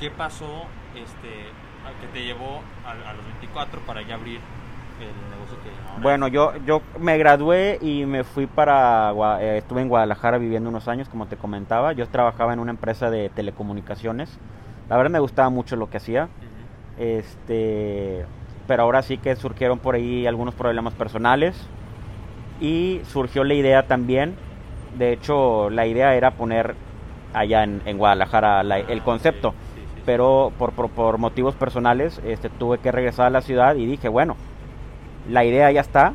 ¿qué 0.00 0.10
pasó 0.10 0.66
este, 0.94 1.48
que 2.00 2.06
te 2.12 2.24
llevó 2.24 2.62
a, 2.86 3.12
los 3.14 3.24
24 3.26 3.80
para 3.82 4.02
ya 4.02 4.14
abrir 4.14 4.40
el 5.00 5.30
negocio 5.30 5.56
que 5.62 5.70
ahora 5.88 6.02
Bueno, 6.02 6.28
yo, 6.28 6.52
yo 6.66 6.82
me 6.98 7.18
gradué 7.18 7.78
y 7.80 8.04
me 8.06 8.24
fui 8.24 8.46
para, 8.46 9.12
eh, 9.40 9.58
estuve 9.58 9.82
en 9.82 9.88
Guadalajara 9.88 10.38
viviendo 10.38 10.68
unos 10.70 10.88
años, 10.88 11.08
como 11.08 11.26
te 11.26 11.36
comentaba. 11.36 11.92
Yo 11.92 12.06
trabajaba 12.08 12.52
en 12.52 12.58
una 12.60 12.70
empresa 12.70 13.10
de 13.10 13.28
telecomunicaciones. 13.30 14.38
La 14.88 14.96
verdad 14.96 15.10
me 15.10 15.18
gustaba 15.20 15.48
mucho 15.50 15.76
lo 15.76 15.88
que 15.90 15.96
hacía. 15.98 16.28
Este, 16.98 18.24
pero 18.66 18.82
ahora 18.84 19.02
sí 19.02 19.18
que 19.18 19.34
surgieron 19.36 19.78
por 19.78 19.94
ahí 19.94 20.26
algunos 20.26 20.54
problemas 20.54 20.94
personales 20.94 21.56
y 22.60 23.00
surgió 23.04 23.44
la 23.44 23.54
idea 23.54 23.86
también. 23.86 24.34
De 24.96 25.12
hecho, 25.12 25.70
la 25.70 25.86
idea 25.86 26.14
era 26.14 26.32
poner 26.32 26.74
allá 27.34 27.64
en, 27.64 27.80
en 27.86 27.98
Guadalajara 27.98 28.62
la- 28.62 28.76
Ah, 28.76 28.84
el 28.88 28.98
ok. 28.98 29.04
concepto, 29.04 29.54
Sí, 29.74 29.80
sí, 29.80 29.86
sí. 29.96 30.02
pero 30.04 30.52
por, 30.58 30.72
por, 30.72 30.90
por 30.90 31.18
motivos 31.18 31.54
personales 31.54 32.20
este, 32.24 32.50
tuve 32.50 32.78
que 32.78 32.92
regresar 32.92 33.26
a 33.26 33.30
la 33.30 33.40
ciudad 33.40 33.74
y 33.76 33.86
dije, 33.86 34.08
bueno, 34.08 34.36
la 35.28 35.44
idea 35.44 35.70
ya 35.70 35.80
está, 35.80 36.14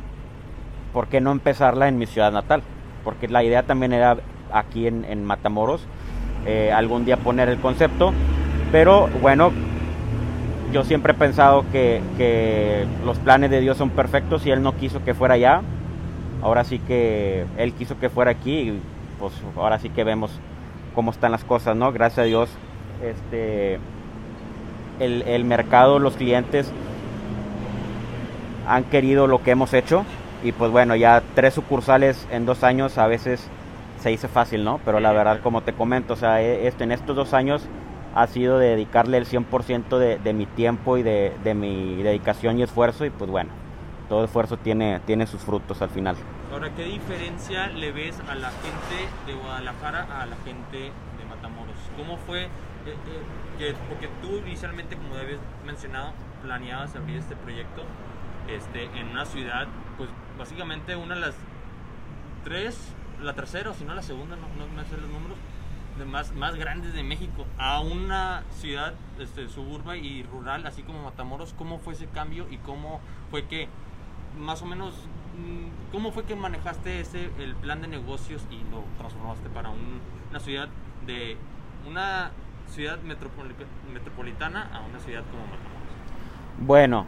¿por 0.92 1.08
qué 1.08 1.20
no 1.20 1.32
empezarla 1.32 1.88
en 1.88 1.98
mi 1.98 2.06
ciudad 2.06 2.32
natal? 2.32 2.62
Porque 3.04 3.28
la 3.28 3.42
idea 3.42 3.62
también 3.62 3.92
era 3.92 4.16
aquí 4.52 4.86
en, 4.86 5.24
Matamoros, 5.24 5.86
eh, 6.46 6.72
algún 6.72 7.04
día 7.04 7.16
poner 7.16 7.48
el 7.48 7.58
concepto, 7.58 8.12
pero 8.72 9.08
bueno, 9.20 9.52
yo 10.72 10.84
siempre 10.84 11.12
he 11.12 11.16
pensado 11.16 11.64
que, 11.72 12.86
los 13.04 13.18
planes 13.18 13.50
de 13.50 13.60
Dios 13.60 13.76
son 13.76 13.90
perfectos 13.90 14.44
y 14.46 14.50
Él 14.50 14.62
no 14.62 14.76
quiso 14.76 15.02
que 15.04 15.14
fuera 15.14 15.34
allá, 15.34 15.62
ahora 16.42 16.64
sí 16.64 16.78
que 16.78 17.46
Él 17.56 17.72
quiso 17.72 17.98
que 17.98 18.10
fuera 18.10 18.30
aquí 18.30 18.58
y 18.58 18.80
pues 19.18 19.32
ahora 19.56 19.78
sí 19.78 19.88
que 19.88 20.04
vemos 20.04 20.30
cómo 20.94 21.10
están 21.10 21.32
las 21.32 21.44
cosas, 21.44 21.76
¿no? 21.76 21.92
Gracias 21.92 22.18
a 22.18 22.22
Dios, 22.24 22.50
este, 23.02 23.78
el 25.00 25.44
mercado, 25.44 25.98
los 25.98 26.16
clientes 26.16 26.72
han 28.68 28.84
querido 28.84 29.26
lo 29.26 29.42
que 29.42 29.50
hemos 29.52 29.72
hecho 29.74 30.04
y 30.44 30.52
pues 30.52 30.70
bueno, 30.70 30.94
ya 30.94 31.22
tres 31.34 31.54
sucursales 31.54 32.26
en 32.30 32.46
dos 32.46 32.62
años 32.62 32.98
a 32.98 33.06
veces 33.06 33.48
se 34.00 34.10
dice 34.10 34.28
fácil, 34.28 34.62
¿no? 34.62 34.78
Pero 34.84 35.00
la 35.00 35.10
verdad, 35.12 35.40
como 35.42 35.62
te 35.62 35.72
comento, 35.72 36.12
o 36.12 36.16
sea, 36.16 36.40
e- 36.42 36.68
esto, 36.68 36.84
en 36.84 36.92
estos 36.92 37.16
dos 37.16 37.32
años 37.34 37.62
ha 38.14 38.26
sido 38.26 38.58
de 38.58 38.68
dedicarle 38.70 39.18
el 39.18 39.26
100% 39.26 39.98
de, 39.98 40.18
de 40.18 40.32
mi 40.32 40.46
tiempo 40.46 40.96
y 40.98 41.02
de, 41.02 41.32
de 41.42 41.54
mi 41.54 42.02
dedicación 42.02 42.58
y 42.58 42.62
esfuerzo 42.62 43.04
y 43.04 43.10
pues 43.10 43.30
bueno, 43.30 43.50
todo 44.08 44.24
esfuerzo 44.24 44.56
tiene, 44.56 45.00
tiene 45.06 45.26
sus 45.26 45.40
frutos 45.42 45.82
al 45.82 45.90
final. 45.90 46.16
Ahora, 46.52 46.70
¿qué 46.76 46.84
diferencia 46.84 47.68
le 47.68 47.90
ves 47.92 48.16
a 48.30 48.34
la 48.34 48.50
gente 48.50 49.08
de 49.26 49.34
Guadalajara 49.34 50.06
a 50.20 50.26
la 50.26 50.36
gente 50.44 50.78
de 50.78 51.24
Matamoros? 51.28 51.76
¿Cómo 51.96 52.16
fue? 52.18 52.44
eh, 52.44 52.48
eh, 52.94 53.20
que- 53.58 53.74
porque 53.88 54.08
tú 54.22 54.38
inicialmente, 54.46 54.94
como 54.96 55.14
habías 55.16 55.40
mencionado, 55.66 56.12
planeabas 56.42 56.94
abrir 56.96 57.16
este 57.18 57.34
proyecto 57.36 57.82
este, 58.48 58.84
en 58.98 59.08
una 59.08 59.24
ciudad, 59.24 59.66
pues 59.96 60.08
básicamente 60.38 60.96
una 60.96 61.14
de 61.14 61.20
las 61.20 61.34
tres, 62.44 62.94
la 63.22 63.34
tercera 63.34 63.70
o 63.70 63.74
si 63.74 63.84
no 63.84 63.94
la 63.94 64.02
segunda, 64.02 64.36
no, 64.36 64.48
no 64.58 64.72
me 64.74 64.84
sé 64.88 64.96
los 64.96 65.10
números, 65.10 65.36
de 65.98 66.04
más, 66.04 66.32
más 66.34 66.54
grandes 66.54 66.94
de 66.94 67.02
México, 67.02 67.44
a 67.58 67.80
una 67.80 68.44
ciudad 68.52 68.94
este, 69.18 69.48
suburba 69.48 69.96
y 69.96 70.22
rural, 70.22 70.64
así 70.66 70.82
como 70.82 71.02
Matamoros. 71.02 71.54
¿Cómo 71.58 71.78
fue 71.80 71.94
ese 71.94 72.06
cambio 72.06 72.46
y 72.50 72.58
cómo 72.58 73.00
fue 73.30 73.46
que 73.46 73.68
más 74.38 74.62
o 74.62 74.66
menos, 74.66 74.94
mm, 75.36 75.90
¿cómo 75.92 76.12
fue 76.12 76.22
que 76.24 76.36
manejaste 76.36 77.00
ese, 77.00 77.30
el 77.40 77.54
plan 77.56 77.82
de 77.82 77.88
negocios 77.88 78.46
y 78.50 78.58
lo 78.70 78.84
transformaste 78.98 79.48
para 79.48 79.70
un- 79.70 80.00
una 80.30 80.38
ciudad 80.38 80.68
de 81.06 81.36
una 81.88 82.30
ciudad 82.68 82.98
metropoli- 83.02 83.54
metropolitana 83.92 84.68
a 84.72 84.80
una 84.80 85.00
ciudad 85.00 85.22
como 85.32 85.42
Matamoros? 85.44 85.78
Bueno, 86.58 87.06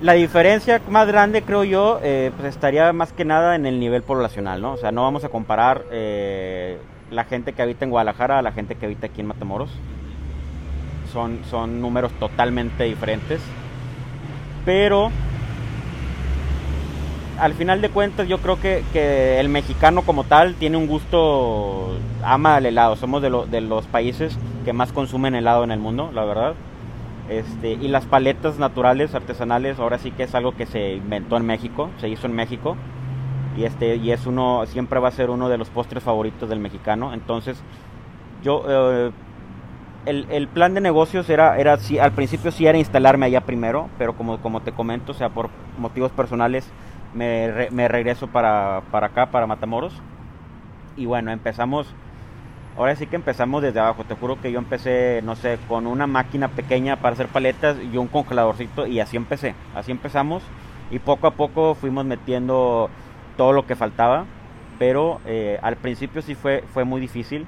la 0.00 0.14
diferencia 0.14 0.80
más 0.88 1.06
grande 1.06 1.42
creo 1.42 1.62
yo 1.64 2.00
eh, 2.02 2.32
pues 2.36 2.48
estaría 2.48 2.92
más 2.92 3.12
que 3.12 3.24
nada 3.24 3.54
en 3.54 3.66
el 3.66 3.78
nivel 3.78 4.02
poblacional, 4.02 4.62
¿no? 4.62 4.72
O 4.72 4.76
sea, 4.78 4.92
no 4.92 5.02
vamos 5.02 5.24
a 5.24 5.28
comparar 5.28 5.82
eh, 5.90 6.78
la 7.10 7.24
gente 7.24 7.52
que 7.52 7.60
habita 7.62 7.84
en 7.84 7.90
Guadalajara 7.90 8.38
a 8.38 8.42
la 8.42 8.52
gente 8.52 8.76
que 8.76 8.86
habita 8.86 9.06
aquí 9.08 9.20
en 9.20 9.26
Matamoros. 9.26 9.70
Son, 11.12 11.40
son 11.50 11.80
números 11.82 12.12
totalmente 12.12 12.84
diferentes. 12.84 13.40
Pero 14.64 15.10
al 17.38 17.52
final 17.54 17.80
de 17.82 17.88
cuentas 17.90 18.28
yo 18.28 18.38
creo 18.38 18.60
que, 18.60 18.84
que 18.92 19.40
el 19.40 19.48
mexicano 19.48 20.02
como 20.02 20.24
tal 20.24 20.54
tiene 20.54 20.76
un 20.76 20.86
gusto, 20.86 21.96
ama 22.24 22.56
el 22.58 22.66
helado. 22.66 22.96
Somos 22.96 23.20
de, 23.22 23.28
lo- 23.30 23.46
de 23.46 23.60
los 23.60 23.86
países 23.86 24.38
que 24.64 24.72
más 24.72 24.92
consumen 24.92 25.34
helado 25.34 25.64
en 25.64 25.72
el 25.72 25.78
mundo, 25.80 26.10
la 26.14 26.24
verdad. 26.24 26.54
Este, 27.30 27.74
y 27.74 27.86
las 27.86 28.06
paletas 28.06 28.58
naturales, 28.58 29.14
artesanales, 29.14 29.78
ahora 29.78 29.98
sí 29.98 30.10
que 30.10 30.24
es 30.24 30.34
algo 30.34 30.56
que 30.56 30.66
se 30.66 30.94
inventó 30.94 31.36
en 31.36 31.46
México, 31.46 31.88
se 31.98 32.08
hizo 32.08 32.26
en 32.26 32.34
México. 32.34 32.76
Y, 33.56 33.64
este, 33.64 33.96
y 33.96 34.10
es 34.10 34.26
uno, 34.26 34.66
siempre 34.66 34.98
va 34.98 35.08
a 35.08 35.12
ser 35.12 35.30
uno 35.30 35.48
de 35.48 35.56
los 35.56 35.70
postres 35.70 36.02
favoritos 36.02 36.48
del 36.48 36.58
mexicano. 36.58 37.14
Entonces, 37.14 37.62
yo, 38.42 38.64
eh, 38.68 39.12
el, 40.06 40.26
el 40.30 40.48
plan 40.48 40.74
de 40.74 40.80
negocios 40.80 41.30
era, 41.30 41.56
era 41.58 41.76
sí, 41.76 41.98
al 42.00 42.12
principio 42.12 42.50
sí 42.50 42.66
era 42.66 42.78
instalarme 42.78 43.26
allá 43.26 43.42
primero, 43.42 43.88
pero 43.96 44.14
como, 44.14 44.40
como 44.40 44.60
te 44.62 44.72
comento, 44.72 45.14
sea, 45.14 45.28
por 45.28 45.50
motivos 45.78 46.10
personales 46.10 46.68
me, 47.14 47.68
me 47.70 47.86
regreso 47.86 48.26
para, 48.26 48.82
para 48.90 49.08
acá, 49.08 49.30
para 49.30 49.46
Matamoros. 49.46 49.92
Y 50.96 51.06
bueno, 51.06 51.30
empezamos, 51.30 51.94
ahora 52.80 52.96
sí 52.96 53.06
que 53.06 53.16
empezamos 53.16 53.62
desde 53.62 53.78
abajo. 53.78 54.04
Te 54.04 54.14
juro 54.14 54.40
que 54.40 54.50
yo 54.50 54.58
empecé, 54.58 55.20
no 55.22 55.36
sé, 55.36 55.58
con 55.68 55.86
una 55.86 56.06
máquina 56.06 56.48
pequeña 56.48 56.96
para 56.96 57.12
hacer 57.12 57.28
paletas 57.28 57.76
y 57.92 57.98
un 57.98 58.08
congeladorcito 58.08 58.86
y 58.86 59.00
así 59.00 59.18
empecé. 59.18 59.54
Así 59.74 59.92
empezamos 59.92 60.42
y 60.90 60.98
poco 60.98 61.26
a 61.26 61.32
poco 61.32 61.74
fuimos 61.74 62.06
metiendo 62.06 62.88
todo 63.36 63.52
lo 63.52 63.66
que 63.66 63.76
faltaba. 63.76 64.24
Pero 64.78 65.20
eh, 65.26 65.58
al 65.60 65.76
principio 65.76 66.22
sí 66.22 66.34
fue, 66.34 66.64
fue 66.72 66.84
muy 66.84 67.02
difícil. 67.02 67.46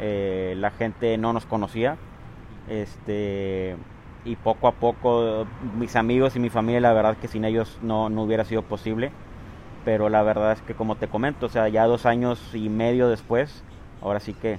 Eh, 0.00 0.56
la 0.58 0.72
gente 0.72 1.16
no 1.16 1.32
nos 1.32 1.46
conocía. 1.46 1.96
Este, 2.68 3.76
y 4.24 4.34
poco 4.34 4.66
a 4.66 4.72
poco 4.72 5.46
mis 5.78 5.94
amigos 5.94 6.34
y 6.34 6.40
mi 6.40 6.50
familia, 6.50 6.80
la 6.80 6.92
verdad 6.92 7.16
que 7.16 7.28
sin 7.28 7.44
ellos 7.44 7.78
no, 7.82 8.08
no 8.08 8.24
hubiera 8.24 8.44
sido 8.44 8.62
posible. 8.62 9.12
Pero 9.84 10.08
la 10.08 10.24
verdad 10.24 10.52
es 10.52 10.62
que 10.62 10.74
como 10.74 10.96
te 10.96 11.06
comento, 11.06 11.46
o 11.46 11.48
sea, 11.48 11.68
ya 11.68 11.86
dos 11.86 12.04
años 12.04 12.40
y 12.52 12.68
medio 12.68 13.08
después, 13.08 13.62
ahora 14.00 14.18
sí 14.18 14.34
que 14.34 14.58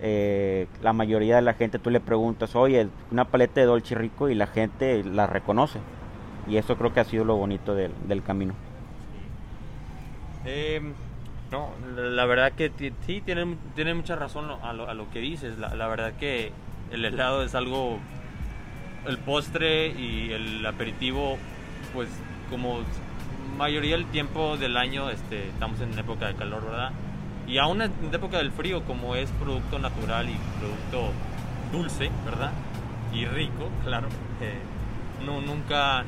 eh, 0.00 0.66
la 0.82 0.92
mayoría 0.92 1.36
de 1.36 1.42
la 1.42 1.54
gente 1.54 1.78
tú 1.78 1.90
le 1.90 2.00
preguntas, 2.00 2.56
oye, 2.56 2.88
una 3.10 3.26
paleta 3.26 3.60
de 3.60 3.66
Dolce 3.66 3.94
Rico 3.94 4.28
y 4.28 4.34
la 4.34 4.46
gente 4.46 5.04
la 5.04 5.26
reconoce. 5.26 5.78
Y 6.48 6.56
eso 6.56 6.76
creo 6.76 6.92
que 6.92 7.00
ha 7.00 7.04
sido 7.04 7.24
lo 7.24 7.36
bonito 7.36 7.74
del, 7.74 7.92
del 8.08 8.22
camino. 8.22 8.54
Em, 10.44 10.94
no, 11.50 11.70
la 11.94 12.24
verdad 12.24 12.52
que 12.52 12.72
sí, 13.06 13.20
tiene, 13.20 13.44
mucha 13.94 14.16
razón 14.16 14.50
a, 14.62 14.72
lo, 14.72 15.10
que 15.10 15.20
dices. 15.20 15.58
La, 15.58 15.74
la 15.74 15.86
verdad 15.86 16.14
que 16.14 16.52
el 16.90 17.04
helado 17.04 17.44
es 17.44 17.54
algo, 17.54 17.98
el 19.06 19.18
postre 19.18 19.88
y 19.88 20.32
el 20.32 20.64
aperitivo, 20.64 21.36
pues 21.92 22.08
como 22.48 22.78
mayoría 23.56 23.96
del 23.96 24.06
tiempo 24.06 24.56
del 24.56 24.76
año 24.76 25.10
este, 25.10 25.48
estamos 25.48 25.80
en 25.80 25.96
época 25.98 26.28
de 26.28 26.34
calor, 26.34 26.64
¿verdad? 26.64 26.92
Y 27.50 27.58
aún 27.58 27.82
en 27.82 27.92
época 28.12 28.38
del 28.38 28.52
frío, 28.52 28.84
como 28.84 29.16
es 29.16 29.28
producto 29.32 29.78
natural 29.80 30.28
y 30.28 30.36
producto 30.60 31.12
dulce, 31.72 32.10
¿verdad? 32.24 32.52
Y 33.12 33.24
rico, 33.26 33.68
claro. 33.84 34.06
eh, 34.40 34.60
no, 35.26 35.40
nunca, 35.40 36.04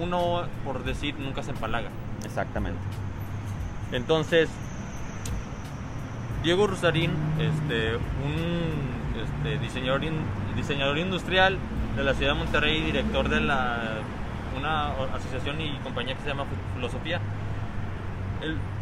uno, 0.00 0.44
por 0.64 0.84
decir, 0.84 1.16
nunca 1.18 1.42
se 1.42 1.50
empalaga. 1.50 1.88
Exactamente. 2.24 2.78
Entonces, 3.92 4.48
Diego 6.42 6.66
Rusarín, 6.68 7.10
este, 7.40 7.96
un 7.96 9.16
este, 9.20 9.58
diseñador, 9.58 10.04
in- 10.04 10.22
diseñador 10.54 10.98
industrial 10.98 11.58
de 11.96 12.04
la 12.04 12.14
ciudad 12.14 12.34
de 12.34 12.38
Monterrey, 12.38 12.80
director 12.82 13.28
de 13.28 13.40
la, 13.40 13.98
una 14.56 14.90
asociación 15.16 15.60
y 15.60 15.76
compañía 15.82 16.14
que 16.14 16.22
se 16.22 16.28
llama 16.28 16.44
Filosofía, 16.74 17.20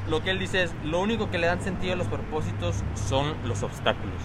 lo 0.09 0.23
que 0.23 0.31
él 0.31 0.39
dice 0.39 0.63
es, 0.63 0.75
lo 0.85 1.01
único 1.01 1.31
que 1.31 1.39
le 1.39 1.47
dan 1.47 1.61
sentido 1.61 1.95
a 1.95 1.97
los 1.97 2.09
propósitos 2.09 2.83
son 2.95 3.35
los 3.45 3.63
obstáculos. 3.63 4.21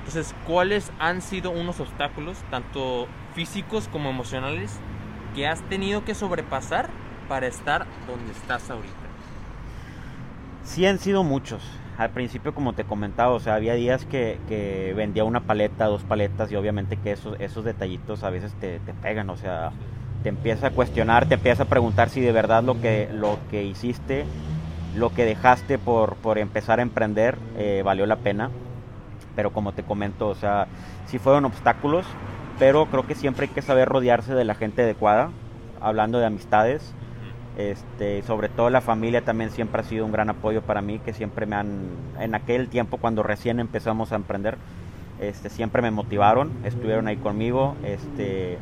Entonces, 0.00 0.34
¿cuáles 0.46 0.92
han 0.98 1.22
sido 1.22 1.50
unos 1.50 1.80
obstáculos, 1.80 2.38
tanto 2.50 3.06
físicos 3.34 3.88
como 3.88 4.10
emocionales, 4.10 4.78
que 5.34 5.46
has 5.46 5.62
tenido 5.62 6.04
que 6.04 6.14
sobrepasar 6.14 6.88
para 7.28 7.46
estar 7.46 7.86
donde 8.06 8.32
estás 8.32 8.70
ahorita? 8.70 8.94
Sí 10.64 10.86
han 10.86 10.98
sido 10.98 11.22
muchos. 11.22 11.62
Al 11.96 12.10
principio, 12.10 12.54
como 12.54 12.72
te 12.72 12.84
comentaba, 12.84 13.32
o 13.32 13.40
sea, 13.40 13.54
había 13.54 13.74
días 13.74 14.06
que, 14.06 14.40
que 14.48 14.94
vendía 14.96 15.24
una 15.24 15.40
paleta, 15.40 15.86
dos 15.86 16.02
paletas 16.02 16.50
y 16.50 16.56
obviamente 16.56 16.96
que 16.96 17.12
esos, 17.12 17.38
esos 17.38 17.64
detallitos 17.64 18.24
a 18.24 18.30
veces 18.30 18.54
te, 18.54 18.80
te 18.80 18.94
pegan, 18.94 19.28
o 19.30 19.36
sea, 19.36 19.70
te 20.22 20.28
empieza 20.28 20.68
a 20.68 20.70
cuestionar, 20.70 21.26
te 21.26 21.34
empieza 21.34 21.64
a 21.64 21.66
preguntar 21.66 22.10
si 22.10 22.20
de 22.20 22.32
verdad 22.32 22.62
lo 22.62 22.80
que, 22.80 23.08
lo 23.12 23.38
que 23.50 23.64
hiciste, 23.64 24.24
lo 24.94 25.10
que 25.10 25.24
dejaste 25.24 25.78
por, 25.78 26.16
por 26.16 26.38
empezar 26.38 26.78
a 26.78 26.82
emprender 26.82 27.36
eh, 27.56 27.82
valió 27.84 28.06
la 28.06 28.16
pena. 28.16 28.50
Pero 29.36 29.52
como 29.52 29.72
te 29.72 29.82
comento, 29.82 30.28
o 30.28 30.34
sea, 30.34 30.66
sí 31.06 31.18
fueron 31.18 31.44
obstáculos, 31.44 32.04
pero 32.58 32.86
creo 32.86 33.06
que 33.06 33.14
siempre 33.14 33.46
hay 33.46 33.52
que 33.52 33.62
saber 33.62 33.88
rodearse 33.88 34.34
de 34.34 34.44
la 34.44 34.54
gente 34.54 34.82
adecuada. 34.82 35.30
hablando 35.80 36.18
de 36.18 36.26
amistades. 36.26 36.94
Este, 37.56 38.22
sobre 38.22 38.48
todo 38.48 38.70
la 38.70 38.80
familia 38.80 39.22
también 39.22 39.50
siempre 39.50 39.80
ha 39.80 39.84
sido 39.84 40.06
un 40.06 40.12
gran 40.12 40.30
apoyo 40.30 40.62
para 40.62 40.80
mí, 40.80 40.98
que 40.98 41.12
siempre 41.12 41.46
me 41.46 41.56
han, 41.56 41.88
en 42.18 42.34
aquel 42.34 42.68
tiempo 42.68 42.96
cuando 42.96 43.22
recién 43.22 43.60
empezamos 43.60 44.12
a 44.12 44.16
emprender, 44.16 44.56
este, 45.20 45.50
siempre 45.50 45.82
me 45.82 45.90
motivaron, 45.90 46.50
estuvieron 46.64 47.06
ahí 47.08 47.16
conmigo. 47.16 47.76
Este, 47.84 48.58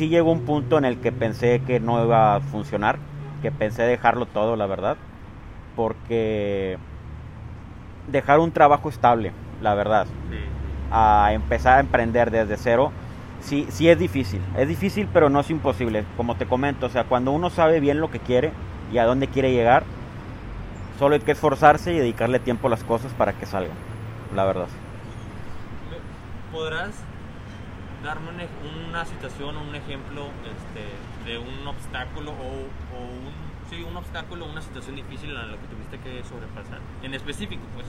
sí 0.00 0.08
llegó 0.08 0.32
un 0.32 0.46
punto 0.46 0.78
en 0.78 0.86
el 0.86 0.98
que 0.98 1.12
pensé 1.12 1.60
que 1.66 1.78
no 1.78 2.02
iba 2.02 2.34
a 2.34 2.40
funcionar, 2.40 2.98
que 3.42 3.52
pensé 3.52 3.82
dejarlo 3.82 4.24
todo, 4.24 4.56
la 4.56 4.64
verdad, 4.64 4.96
porque 5.76 6.78
dejar 8.10 8.40
un 8.40 8.50
trabajo 8.50 8.88
estable, 8.88 9.32
la 9.60 9.74
verdad, 9.74 10.06
a 10.90 11.34
empezar 11.34 11.76
a 11.76 11.80
emprender 11.80 12.30
desde 12.30 12.56
cero, 12.56 12.92
sí, 13.42 13.66
sí 13.68 13.90
es 13.90 13.98
difícil. 13.98 14.40
Es 14.56 14.68
difícil, 14.68 15.06
pero 15.12 15.28
no 15.28 15.40
es 15.40 15.50
imposible. 15.50 16.06
Como 16.16 16.34
te 16.34 16.46
comento, 16.46 16.86
o 16.86 16.88
sea, 16.88 17.04
cuando 17.04 17.32
uno 17.32 17.50
sabe 17.50 17.78
bien 17.78 18.00
lo 18.00 18.10
que 18.10 18.20
quiere 18.20 18.52
y 18.90 18.96
a 18.96 19.04
dónde 19.04 19.28
quiere 19.28 19.52
llegar, 19.52 19.82
solo 20.98 21.16
hay 21.16 21.20
que 21.20 21.32
esforzarse 21.32 21.92
y 21.92 21.98
dedicarle 21.98 22.38
tiempo 22.38 22.68
a 22.68 22.70
las 22.70 22.84
cosas 22.84 23.12
para 23.12 23.34
que 23.34 23.44
salgan, 23.44 23.76
la 24.34 24.46
verdad. 24.46 24.68
¿Podrás 26.50 26.94
darme 28.04 28.30
una 28.88 29.04
situación 29.04 29.56
un 29.56 29.74
ejemplo 29.74 30.28
este, 30.44 31.30
de 31.30 31.38
un 31.38 31.66
obstáculo 31.66 32.32
o, 32.32 32.98
un, 32.98 33.32
sí, 33.68 33.82
un 33.82 33.96
obstáculo 33.96 34.46
una 34.46 34.62
situación 34.62 34.96
difícil 34.96 35.30
en 35.30 35.50
la 35.52 35.56
que 35.56 35.66
tuviste 35.66 35.98
que 35.98 36.24
sobrepasar? 36.24 36.78
En 37.02 37.14
específico, 37.14 37.62
pues. 37.74 37.86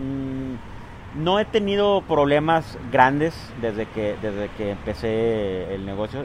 Mm, 0.00 1.22
no 1.22 1.38
he 1.38 1.44
tenido 1.44 2.02
problemas 2.02 2.78
grandes 2.90 3.34
desde 3.60 3.86
que, 3.86 4.16
desde 4.22 4.48
que 4.56 4.70
empecé 4.70 5.74
el 5.74 5.84
negocio, 5.84 6.24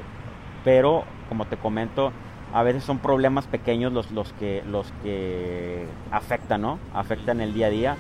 pero 0.64 1.04
como 1.28 1.46
te 1.46 1.58
comento, 1.58 2.14
a 2.54 2.64
veces 2.64 2.84
son 2.84 3.00
problemas 3.00 3.48
pequeños 3.48 3.92
los, 3.92 4.12
los, 4.12 4.32
que, 4.34 4.64
los 4.66 4.92
que 5.04 5.86
afectan, 6.12 6.62
¿no? 6.62 6.80
Afectan 6.94 7.42
el 7.42 7.54
día 7.54 7.68
a 7.68 7.70
día. 7.70 7.98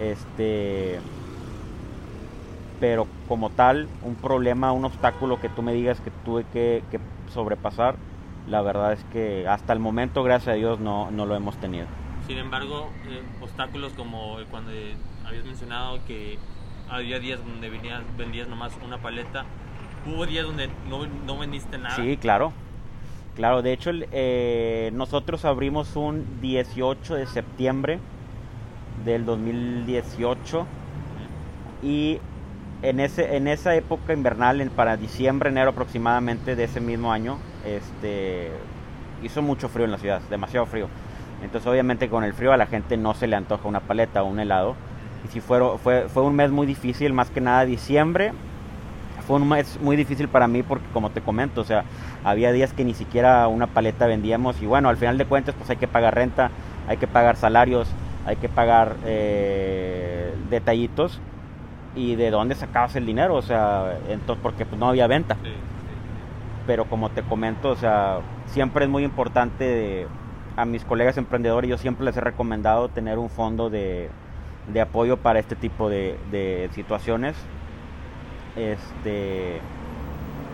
Este, 0.00 0.98
pero 2.82 3.06
como 3.28 3.48
tal, 3.50 3.86
un 4.02 4.16
problema, 4.16 4.72
un 4.72 4.84
obstáculo 4.84 5.40
que 5.40 5.48
tú 5.48 5.62
me 5.62 5.72
digas 5.72 6.00
que 6.00 6.10
tuve 6.24 6.44
que, 6.52 6.82
sobrepasar, 7.32 7.94
la 8.48 8.60
verdad 8.60 8.92
es 8.92 9.04
que 9.12 9.46
hasta 9.46 9.72
el 9.72 9.78
momento, 9.78 10.24
gracias 10.24 10.54
a 10.54 10.56
Dios, 10.56 10.80
no, 10.80 11.08
no 11.12 11.24
lo 11.24 11.36
hemos 11.36 11.56
tenido. 11.58 11.86
Sin 12.26 12.38
embargo, 12.38 12.90
eh, 13.06 13.22
obstáculos 13.40 13.92
como 13.92 14.36
cuando 14.50 14.72
habías 15.24 15.44
mencionado 15.44 16.00
que 16.08 16.40
había 16.90 17.20
días 17.20 17.38
donde 17.46 17.70
venías, 17.70 18.02
vendías 18.18 18.48
nomás 18.48 18.72
una 18.84 18.98
paleta. 18.98 19.44
¿Hubo 20.04 20.26
días 20.26 20.44
donde 20.44 20.68
no, 20.88 21.06
no 21.06 21.38
vendiste 21.38 21.78
nada? 21.78 21.94
Sí, 21.94 22.16
claro. 22.16 22.52
Claro, 23.36 23.62
de 23.62 23.74
hecho 23.74 23.92
eh, 23.94 24.90
nosotros 24.92 25.44
abrimos 25.44 25.94
un 25.94 26.40
18 26.40 27.14
de 27.14 27.26
septiembre 27.26 28.00
del 29.04 29.24
2018 29.24 30.66
y 31.84 32.18
en, 32.82 33.00
ese, 33.00 33.36
en 33.36 33.48
esa 33.48 33.74
época 33.74 34.12
invernal, 34.12 34.60
en, 34.60 34.70
para 34.70 34.96
diciembre, 34.96 35.50
enero 35.50 35.70
aproximadamente 35.70 36.56
de 36.56 36.64
ese 36.64 36.80
mismo 36.80 37.12
año, 37.12 37.38
este, 37.64 38.50
hizo 39.22 39.42
mucho 39.42 39.68
frío 39.68 39.84
en 39.84 39.92
la 39.92 39.98
ciudad, 39.98 40.20
demasiado 40.30 40.66
frío. 40.66 40.88
Entonces 41.42 41.68
obviamente 41.68 42.08
con 42.08 42.24
el 42.24 42.34
frío 42.34 42.52
a 42.52 42.56
la 42.56 42.66
gente 42.66 42.96
no 42.96 43.14
se 43.14 43.26
le 43.26 43.36
antoja 43.36 43.66
una 43.66 43.80
paleta 43.80 44.22
o 44.22 44.26
un 44.26 44.38
helado 44.38 44.76
y 45.24 45.28
si 45.28 45.40
fue, 45.40 45.60
fue, 45.78 46.08
fue 46.08 46.22
un 46.22 46.34
mes 46.34 46.50
muy 46.50 46.66
difícil, 46.66 47.12
más 47.12 47.30
que 47.30 47.40
nada 47.40 47.64
diciembre. 47.64 48.32
Fue 49.26 49.36
un 49.36 49.48
mes 49.48 49.78
muy 49.80 49.94
difícil 49.94 50.28
para 50.28 50.48
mí 50.48 50.64
porque, 50.64 50.84
como 50.92 51.10
te 51.10 51.20
comento, 51.20 51.60
o 51.60 51.64
sea, 51.64 51.84
había 52.24 52.50
días 52.50 52.72
que 52.72 52.84
ni 52.84 52.92
siquiera 52.92 53.46
una 53.46 53.68
paleta 53.68 54.06
vendíamos. 54.06 54.60
Y 54.60 54.66
bueno, 54.66 54.88
al 54.88 54.96
final 54.96 55.16
de 55.16 55.26
cuentas, 55.26 55.54
pues 55.56 55.70
hay 55.70 55.76
que 55.76 55.86
pagar 55.86 56.16
renta, 56.16 56.50
hay 56.88 56.96
que 56.96 57.06
pagar 57.06 57.36
salarios, 57.36 57.88
hay 58.26 58.34
que 58.36 58.48
pagar 58.48 58.96
eh, 59.04 60.34
detallitos. 60.50 61.20
¿Y 61.94 62.14
de 62.16 62.30
dónde 62.30 62.54
sacabas 62.54 62.96
el 62.96 63.06
dinero? 63.06 63.34
O 63.34 63.42
sea, 63.42 63.98
entonces, 64.08 64.42
porque 64.42 64.64
pues, 64.64 64.78
no 64.78 64.88
había 64.88 65.06
venta. 65.06 65.36
Pero 66.66 66.86
como 66.86 67.10
te 67.10 67.22
comento, 67.22 67.70
o 67.70 67.76
sea, 67.76 68.20
siempre 68.46 68.84
es 68.84 68.90
muy 68.90 69.04
importante 69.04 70.06
a 70.56 70.64
mis 70.64 70.84
colegas 70.84 71.16
emprendedores, 71.16 71.68
yo 71.68 71.78
siempre 71.78 72.04
les 72.04 72.16
he 72.16 72.20
recomendado 72.20 72.88
tener 72.88 73.18
un 73.18 73.30
fondo 73.30 73.70
de, 73.70 74.10
de 74.68 74.80
apoyo 74.80 75.16
para 75.16 75.38
este 75.38 75.56
tipo 75.56 75.88
de, 75.88 76.68
situaciones. 76.72 77.36
Este, 78.56 79.60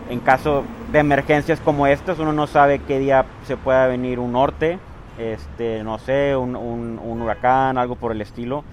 en 0.09 0.19
caso 0.21 0.63
de 0.91 0.99
emergencias 0.99 1.59
como 1.59 1.85
estas, 1.85 2.19
uno 2.19 2.33
no 2.33 2.47
sabe 2.47 2.79
qué 2.79 2.99
día 2.99 3.25
se 3.43 3.57
pueda 3.57 3.87
venir 3.87 4.19
un 4.19 4.31
norte, 4.31 4.79
este, 5.17 5.83
no 5.83 5.99
sé, 5.99 6.35
un, 6.35 6.55
un, 6.55 7.21
huracán, 7.21 7.77
algo 7.77 7.95
por 7.95 8.11
el 8.11 8.21
estilo. 8.21 8.63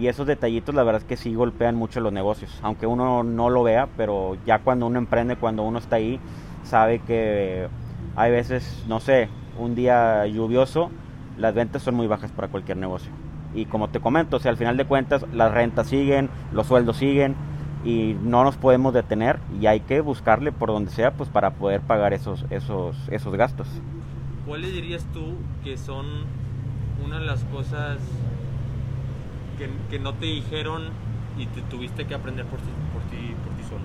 Y 0.00 0.08
esos 0.08 0.26
detallitos, 0.26 0.74
la 0.74 0.82
verdad 0.82 1.02
es 1.02 1.06
que 1.06 1.18
sí 1.18 1.34
golpean 1.34 1.76
mucho 1.76 2.00
los 2.00 2.10
negocios, 2.10 2.58
aunque 2.62 2.86
uno 2.86 3.22
no 3.22 3.50
lo 3.50 3.62
vea, 3.62 3.86
pero 3.98 4.34
ya 4.46 4.60
cuando 4.60 4.86
uno 4.86 4.98
emprende, 4.98 5.36
cuando 5.36 5.62
uno 5.62 5.78
está 5.78 5.96
ahí, 5.96 6.18
sabe 6.62 7.00
que 7.00 7.68
hay 8.16 8.30
veces, 8.30 8.82
no 8.88 9.00
sé, 9.00 9.28
un 9.58 9.74
día 9.74 10.26
lluvioso, 10.26 10.90
las 11.36 11.54
ventas 11.54 11.82
son 11.82 11.96
muy 11.96 12.06
bajas 12.06 12.32
para 12.32 12.48
cualquier 12.48 12.78
negocio. 12.78 13.12
Y 13.54 13.66
como 13.66 13.90
te 13.90 14.00
comento, 14.00 14.38
o 14.38 14.40
sea, 14.40 14.50
al 14.50 14.56
final 14.56 14.78
de 14.78 14.86
cuentas 14.86 15.26
las 15.34 15.52
rentas 15.52 15.88
siguen, 15.88 16.30
los 16.50 16.66
sueldos 16.66 16.96
siguen 16.96 17.36
y 17.84 18.16
no 18.22 18.42
nos 18.42 18.56
podemos 18.56 18.94
detener 18.94 19.38
y 19.60 19.66
hay 19.66 19.80
que 19.80 20.00
buscarle 20.00 20.50
por 20.50 20.70
donde 20.70 20.90
sea 20.92 21.12
pues 21.12 21.28
para 21.28 21.50
poder 21.50 21.82
pagar 21.82 22.14
esos, 22.14 22.46
esos, 22.48 22.96
esos 23.10 23.34
gastos. 23.34 23.68
¿Cuáles 24.46 24.72
dirías 24.72 25.04
tú 25.12 25.34
que 25.62 25.76
son 25.76 26.06
una 27.04 27.18
de 27.18 27.26
las 27.26 27.44
cosas 27.44 27.98
que, 29.60 29.68
que 29.90 29.98
no 29.98 30.14
te 30.14 30.24
dijeron 30.26 30.84
y 31.36 31.46
te 31.46 31.60
tuviste 31.62 32.06
que 32.06 32.14
aprender 32.14 32.46
por 32.46 32.58
ti, 32.60 32.70
por 32.92 33.02
ti, 33.02 33.34
por 33.44 33.52
ti 33.54 33.62
solo? 33.68 33.84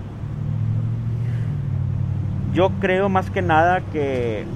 Yo 2.54 2.70
creo 2.80 3.10
más 3.10 3.30
que 3.30 3.42
nada 3.42 3.82
que 3.92 4.46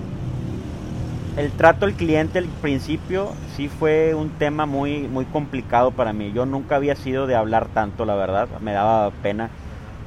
el 1.36 1.50
trato 1.52 1.84
al 1.84 1.92
cliente 1.92 2.38
al 2.38 2.46
principio 2.46 3.32
sí 3.54 3.68
fue 3.68 4.14
un 4.14 4.30
tema 4.30 4.64
muy, 4.64 5.08
muy 5.08 5.26
complicado 5.26 5.90
para 5.90 6.12
mí. 6.14 6.32
Yo 6.32 6.46
nunca 6.46 6.76
había 6.76 6.96
sido 6.96 7.26
de 7.26 7.36
hablar 7.36 7.68
tanto, 7.68 8.06
la 8.06 8.14
verdad. 8.14 8.48
Me 8.60 8.72
daba 8.72 9.10
pena. 9.22 9.50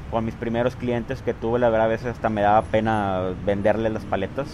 Con 0.09 0.25
mis 0.25 0.35
primeros 0.35 0.75
clientes 0.75 1.23
que 1.23 1.33
tuve, 1.33 1.57
la 1.57 1.69
verdad, 1.69 1.87
a 1.87 1.89
veces 1.89 2.07
hasta 2.07 2.29
me 2.29 2.41
daba 2.41 2.61
pena 2.61 3.31
venderles 3.45 3.91
las 3.91 4.05
paletas. 4.05 4.47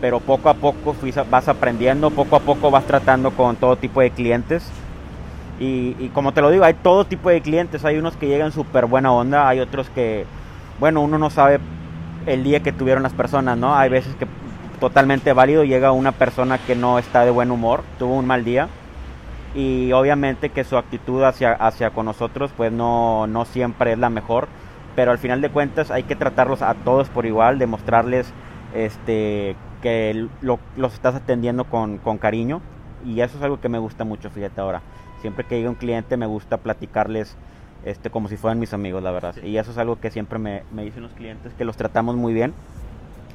Pero 0.00 0.20
poco 0.20 0.48
a 0.48 0.54
poco 0.54 0.94
fui, 0.94 1.12
vas 1.30 1.48
aprendiendo, 1.48 2.10
poco 2.10 2.36
a 2.36 2.40
poco 2.40 2.70
vas 2.70 2.86
tratando 2.86 3.30
con 3.30 3.56
todo 3.56 3.76
tipo 3.76 4.00
de 4.00 4.10
clientes. 4.10 4.70
Y, 5.60 5.96
y 5.98 6.10
como 6.12 6.32
te 6.32 6.40
lo 6.40 6.50
digo, 6.50 6.64
hay 6.64 6.74
todo 6.74 7.04
tipo 7.04 7.30
de 7.30 7.40
clientes. 7.40 7.84
Hay 7.84 7.96
unos 7.96 8.16
que 8.16 8.26
llegan 8.26 8.52
súper 8.52 8.86
buena 8.86 9.12
onda, 9.12 9.48
hay 9.48 9.60
otros 9.60 9.88
que, 9.90 10.24
bueno, 10.80 11.00
uno 11.00 11.18
no 11.18 11.30
sabe 11.30 11.60
el 12.26 12.42
día 12.42 12.60
que 12.60 12.72
tuvieron 12.72 13.02
las 13.02 13.12
personas, 13.12 13.56
¿no? 13.58 13.74
Hay 13.74 13.90
veces 13.90 14.14
que 14.16 14.26
totalmente 14.80 15.32
válido. 15.32 15.64
Llega 15.64 15.92
una 15.92 16.12
persona 16.12 16.58
que 16.58 16.74
no 16.74 16.98
está 16.98 17.24
de 17.24 17.30
buen 17.30 17.50
humor, 17.50 17.82
tuvo 17.98 18.14
un 18.14 18.26
mal 18.26 18.44
día 18.44 18.68
y 19.54 19.92
obviamente 19.92 20.50
que 20.50 20.64
su 20.64 20.76
actitud 20.76 21.22
hacia, 21.22 21.52
hacia 21.52 21.90
con 21.90 22.06
nosotros 22.06 22.50
pues 22.56 22.72
no, 22.72 23.26
no 23.26 23.44
siempre 23.44 23.92
es 23.92 23.98
la 23.98 24.10
mejor, 24.10 24.48
pero 24.96 25.12
al 25.12 25.18
final 25.18 25.40
de 25.40 25.50
cuentas 25.50 25.90
hay 25.90 26.02
que 26.02 26.16
tratarlos 26.16 26.62
a 26.62 26.74
todos 26.74 27.08
por 27.08 27.24
igual, 27.24 27.58
demostrarles 27.58 28.32
este, 28.74 29.54
que 29.80 30.26
los 30.42 30.94
estás 30.94 31.14
atendiendo 31.14 31.64
con, 31.64 31.98
con 31.98 32.18
cariño 32.18 32.60
y 33.04 33.20
eso 33.20 33.36
es 33.38 33.44
algo 33.44 33.60
que 33.60 33.68
me 33.68 33.78
gusta 33.78 34.04
mucho, 34.04 34.30
fíjate 34.30 34.60
ahora. 34.60 34.82
Siempre 35.24 35.46
que 35.46 35.56
llega 35.56 35.70
un 35.70 35.76
cliente 35.76 36.18
me 36.18 36.26
gusta 36.26 36.58
platicarles 36.58 37.34
este, 37.82 38.10
como 38.10 38.28
si 38.28 38.36
fueran 38.36 38.58
mis 38.58 38.74
amigos, 38.74 39.02
la 39.02 39.10
verdad. 39.10 39.34
Y 39.42 39.56
eso 39.56 39.70
es 39.70 39.78
algo 39.78 39.98
que 39.98 40.10
siempre 40.10 40.38
me, 40.38 40.64
me 40.70 40.84
dicen 40.84 41.02
los 41.02 41.12
clientes, 41.12 41.54
que 41.54 41.64
los 41.64 41.78
tratamos 41.78 42.14
muy 42.14 42.34
bien. 42.34 42.52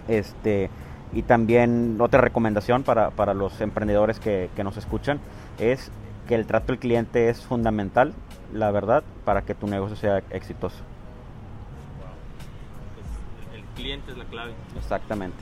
Este, 0.08 0.70
y 1.14 1.24
también 1.24 1.98
otra 2.00 2.22
recomendación 2.22 2.84
para, 2.84 3.10
para 3.10 3.34
los 3.34 3.60
emprendedores 3.60 4.20
que, 4.20 4.52
que, 4.56 4.64
nos 4.64 4.78
escuchan 4.78 5.20
es 5.58 5.92
que 6.28 6.36
el 6.36 6.46
trato 6.46 6.68
del 6.68 6.78
cliente 6.78 7.28
es 7.28 7.44
fundamental, 7.44 8.14
la 8.54 8.70
verdad, 8.70 9.04
para 9.26 9.42
que 9.42 9.56
tu 9.56 9.66
negocio 9.66 9.96
sea 9.96 10.22
exitoso. 10.30 10.84
el 13.52 13.64
cliente 13.74 14.12
es 14.12 14.18
la 14.20 14.26
clave. 14.26 14.54
Exactamente. 14.78 15.38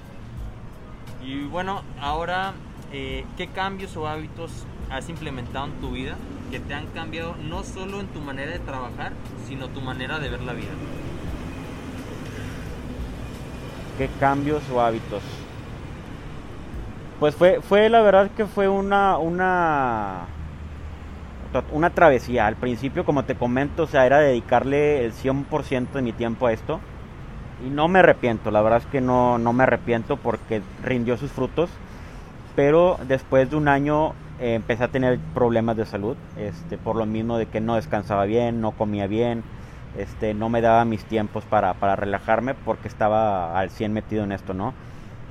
Y 1.22 1.44
bueno, 1.44 1.82
ahora, 2.00 2.54
eh, 2.94 3.26
¿qué 3.36 3.48
cambios 3.48 3.98
o 3.98 4.08
hábitos 4.08 4.66
has 4.90 5.10
implementado 5.10 5.66
en 5.66 5.74
tu 5.82 5.92
vida 5.92 6.16
que 6.52 6.60
te 6.60 6.74
han 6.74 6.88
cambiado 6.88 7.36
no 7.44 7.64
solo 7.64 8.00
en 8.00 8.08
tu 8.08 8.20
manera 8.22 8.52
de 8.52 8.60
trabajar, 8.60 9.14
sino 9.48 9.68
tu 9.70 9.82
manera 9.82 10.20
de 10.20 10.30
ver 10.30 10.42
la 10.42 10.54
vida? 10.54 10.72
¿Qué 13.98 14.10
cambios 14.20 14.62
o 14.72 14.82
hábitos? 14.82 15.24
Pues 17.20 17.36
fue, 17.36 17.62
fue 17.62 17.90
la 17.90 18.02
verdad 18.02 18.30
que 18.38 18.46
fue 18.46 18.68
una, 18.68 19.18
una, 19.18 20.26
una 21.72 21.90
travesía. 21.90 22.46
Al 22.46 22.56
principio, 22.56 23.06
como 23.06 23.26
te 23.26 23.36
comento, 23.36 23.84
o 23.84 23.88
sea, 23.88 24.06
era 24.06 24.20
dedicarle 24.20 25.04
el 25.04 25.14
100% 25.14 25.94
de 25.94 26.02
mi 26.04 26.14
tiempo 26.14 26.48
a 26.48 26.54
esto. 26.54 26.80
y 27.66 27.72
no 27.72 27.88
me 27.88 28.00
arrepiento, 28.00 28.52
la 28.52 28.62
verdad 28.62 28.80
es 28.80 28.86
que 28.86 29.02
no, 29.02 29.40
no 29.40 29.52
me 29.52 29.64
arrepiento 29.64 30.18
porque 30.18 30.62
rindió 30.84 31.18
sus 31.18 31.32
frutos, 31.32 31.72
pero 32.56 33.00
después 33.08 33.50
de 33.50 33.56
un 33.56 33.68
año 33.68 34.14
eh, 34.40 34.56
empecé 34.56 34.84
a 34.84 34.88
tener 34.90 35.20
problemas 35.34 35.78
de 35.78 35.86
salud, 35.86 36.16
este, 36.38 36.78
por 36.78 36.96
lo 36.96 37.06
mismo 37.06 37.38
de 37.38 37.48
que 37.48 37.62
no 37.62 37.76
descansaba 37.76 38.26
bien, 38.26 38.62
no 38.62 38.72
comía 38.72 39.08
bien, 39.08 39.44
este, 39.98 40.34
no 40.34 40.50
me 40.50 40.62
daba 40.62 40.86
mis 40.86 41.04
tiempos 41.06 41.44
para, 41.46 41.74
para 41.76 41.96
relajarme 41.96 42.54
porque 42.54 42.88
estaba 42.88 43.58
al 43.58 43.70
100 43.70 43.94
metido 43.94 44.24
en 44.24 44.32
esto, 44.32 44.54
¿no? 44.54 44.74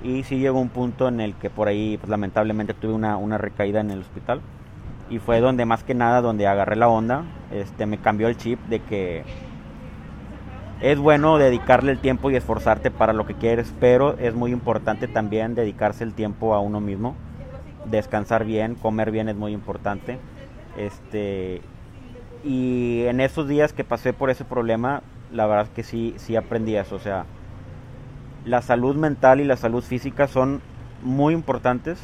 Y 0.03 0.25
sí 0.25 0.39
llegó 0.39 0.61
un 0.61 0.69
punto 0.69 1.09
en 1.09 1.21
el 1.21 1.35
que 1.35 1.51
por 1.51 1.69
ahí, 1.69 1.97
pues, 1.99 2.11
lamentablemente, 2.11 2.75
tuve 2.75 2.93
una, 2.93 3.17
una 3.17 3.39
recaída 3.39 3.81
en 3.81 3.91
el 3.91 4.01
hospital. 4.01 4.41
Y 5.09 5.19
fue 5.21 5.41
donde 5.41 5.65
más 5.65 5.85
que 5.85 5.95
nada, 5.95 6.21
donde 6.21 6.47
agarré 6.47 6.77
la 6.77 6.89
onda, 6.89 7.25
este, 7.53 7.87
me 7.87 7.99
cambió 7.99 8.29
el 8.29 8.37
chip 8.37 8.59
de 8.67 8.81
que 8.81 9.25
es 10.81 10.99
bueno 10.99 11.39
dedicarle 11.39 11.93
el 11.93 11.99
tiempo 11.99 12.31
y 12.31 12.37
esforzarte 12.37 12.91
para 12.91 13.13
lo 13.13 13.25
que 13.25 13.35
quieres, 13.35 13.73
pero 13.81 14.19
es 14.19 14.35
muy 14.35 14.53
importante 14.53 15.09
también 15.09 15.55
dedicarse 15.55 16.05
el 16.05 16.13
tiempo 16.13 16.55
a 16.55 16.61
uno 16.61 16.81
mismo. 16.81 17.15
Descansar 17.91 18.45
bien, 18.45 18.75
comer 18.75 19.11
bien 19.11 19.29
es 19.29 19.37
muy 19.37 19.53
importante. 19.53 20.19
Este, 20.77 21.61
y 22.45 23.05
en 23.07 23.21
esos 23.21 23.49
días 23.49 23.73
que 23.73 23.85
pasé 23.85 24.13
por 24.13 24.31
ese 24.31 24.45
problema, 24.45 25.03
la 25.33 25.47
verdad 25.47 25.69
que 25.75 25.83
sí, 25.83 26.15
sí 26.17 26.37
aprendí 26.37 26.77
eso. 26.77 26.97
O 26.97 27.01
sea, 27.01 27.27
la 28.45 28.63
salud 28.63 28.97
mental 28.97 29.41
y 29.41 29.45
la 29.45 29.57
salud 29.57 29.83
física 29.83 30.29
son 30.29 30.61
muy 31.03 31.35
importantes 31.35 31.99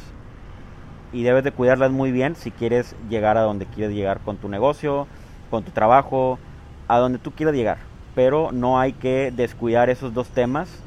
y 1.11 1.23
debes 1.23 1.43
de 1.43 1.51
cuidarlas 1.51 1.91
muy 1.91 2.11
bien 2.11 2.35
si 2.35 2.51
quieres 2.51 2.95
llegar 3.09 3.37
a 3.37 3.41
donde 3.41 3.65
quieres 3.65 3.95
llegar 3.95 4.19
con 4.19 4.37
tu 4.37 4.49
negocio, 4.49 5.07
con 5.49 5.63
tu 5.63 5.71
trabajo, 5.71 6.39
a 6.87 6.97
donde 6.97 7.19
tú 7.19 7.31
quieras 7.31 7.55
llegar. 7.55 7.77
Pero 8.15 8.51
no 8.51 8.79
hay 8.79 8.93
que 8.93 9.31
descuidar 9.31 9.89
esos 9.89 10.13
dos 10.13 10.29
temas 10.29 10.83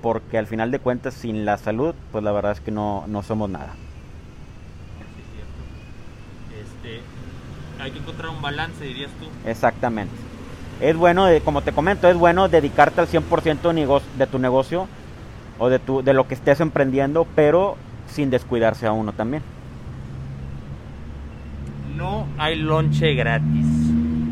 porque 0.00 0.38
al 0.38 0.46
final 0.46 0.70
de 0.70 0.80
cuentas 0.80 1.14
sin 1.14 1.44
la 1.44 1.58
salud, 1.58 1.94
pues 2.10 2.24
la 2.24 2.32
verdad 2.32 2.52
es 2.52 2.60
que 2.60 2.70
no, 2.70 3.04
no 3.06 3.22
somos 3.22 3.50
nada. 3.50 3.74
Este, 6.50 7.00
hay 7.82 7.90
que 7.90 7.98
encontrar 7.98 8.30
un 8.30 8.40
balance, 8.40 8.84
dirías 8.84 9.10
tú. 9.18 9.26
Exactamente. 9.48 10.14
Es 10.80 10.96
bueno, 10.96 11.28
eh, 11.28 11.40
como 11.44 11.62
te 11.62 11.72
comento, 11.72 12.08
es 12.08 12.16
bueno 12.16 12.48
dedicarte 12.48 13.00
al 13.00 13.08
100% 13.08 14.02
de 14.16 14.26
tu 14.26 14.38
negocio 14.38 14.86
o 15.58 15.68
de, 15.68 15.78
tu, 15.78 16.02
de 16.02 16.12
lo 16.12 16.28
que 16.28 16.34
estés 16.34 16.60
emprendiendo, 16.60 17.26
pero 17.34 17.76
sin 18.06 18.30
descuidarse 18.30 18.86
a 18.86 18.92
uno 18.92 19.12
también. 19.12 19.42
No 21.96 22.26
hay 22.38 22.56
lonche 22.56 23.14
gratis. 23.14 23.66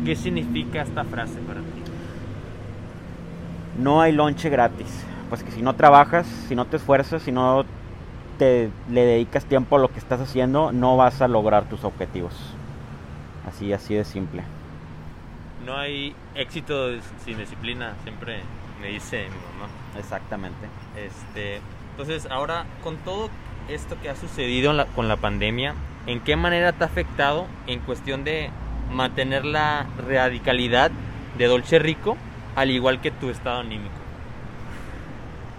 ¿Qué 0.05 0.15
significa 0.15 0.81
esta 0.81 1.03
frase 1.03 1.35
para 1.47 1.59
ti? 1.59 1.65
No 3.79 4.01
hay 4.01 4.13
lonche 4.13 4.49
gratis. 4.49 4.87
Pues 5.29 5.43
que 5.43 5.51
si 5.51 5.61
no 5.61 5.75
trabajas, 5.75 6.25
si 6.47 6.55
no 6.55 6.65
te 6.65 6.77
esfuerzas, 6.77 7.21
si 7.21 7.31
no 7.31 7.65
te 8.37 8.69
le 8.89 9.05
dedicas 9.05 9.45
tiempo 9.45 9.75
a 9.75 9.79
lo 9.79 9.89
que 9.91 9.99
estás 9.99 10.19
haciendo, 10.19 10.71
no 10.71 10.97
vas 10.97 11.21
a 11.21 11.27
lograr 11.27 11.65
tus 11.65 11.83
objetivos. 11.83 12.33
Así, 13.47 13.73
así 13.73 13.95
de 13.95 14.05
simple. 14.05 14.43
No 15.65 15.77
hay 15.77 16.15
éxito 16.35 16.89
sin 17.23 17.37
disciplina, 17.37 17.95
siempre 18.03 18.39
me 18.81 18.87
dice 18.87 19.23
mi 19.23 19.59
mamá. 19.59 19.71
Exactamente. 19.97 20.67
Este, 20.95 21.61
entonces, 21.91 22.29
ahora 22.31 22.65
con 22.83 22.97
todo 22.97 23.29
esto 23.69 23.95
que 24.01 24.09
ha 24.09 24.15
sucedido 24.15 24.73
la, 24.73 24.85
con 24.85 25.07
la 25.07 25.17
pandemia, 25.17 25.75
¿en 26.07 26.19
qué 26.19 26.35
manera 26.35 26.73
te 26.73 26.83
ha 26.83 26.87
afectado 26.87 27.45
en 27.67 27.79
cuestión 27.79 28.23
de 28.23 28.49
mantener 28.91 29.45
la 29.45 29.85
radicalidad 30.07 30.91
de 31.37 31.45
Dolce 31.45 31.79
Rico, 31.79 32.17
al 32.55 32.71
igual 32.71 33.01
que 33.01 33.11
tu 33.11 33.29
estado 33.29 33.59
anímico? 33.59 34.01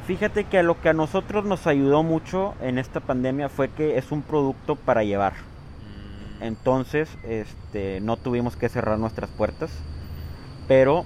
Fíjate 0.06 0.44
que 0.44 0.62
lo 0.64 0.80
que 0.80 0.88
a 0.88 0.94
nosotros 0.94 1.44
nos 1.44 1.66
ayudó 1.68 2.02
mucho 2.02 2.54
en 2.60 2.78
esta 2.78 2.98
pandemia 2.98 3.48
fue 3.48 3.68
que 3.70 3.98
es 3.98 4.10
un 4.10 4.22
producto 4.22 4.74
para 4.74 5.04
llevar. 5.04 5.34
Entonces, 6.42 7.08
este, 7.24 8.00
no 8.00 8.16
tuvimos 8.16 8.56
que 8.56 8.68
cerrar 8.68 8.98
nuestras 8.98 9.30
puertas, 9.30 9.70
pero 10.68 11.04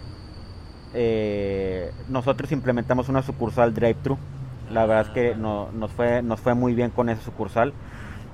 eh, 0.95 1.93
nosotros 2.09 2.51
implementamos 2.53 3.09
una 3.09 3.23
sucursal 3.23 3.75
drive-thru 3.75 4.19
la 4.71 4.85
verdad 4.85 5.07
es 5.07 5.13
que 5.13 5.35
no, 5.35 5.69
nos, 5.73 5.93
fue, 5.93 6.23
nos 6.23 6.41
fue 6.41 6.55
muy 6.55 6.75
bien 6.75 6.91
con 6.91 7.09
esa 7.09 7.23
sucursal 7.23 7.73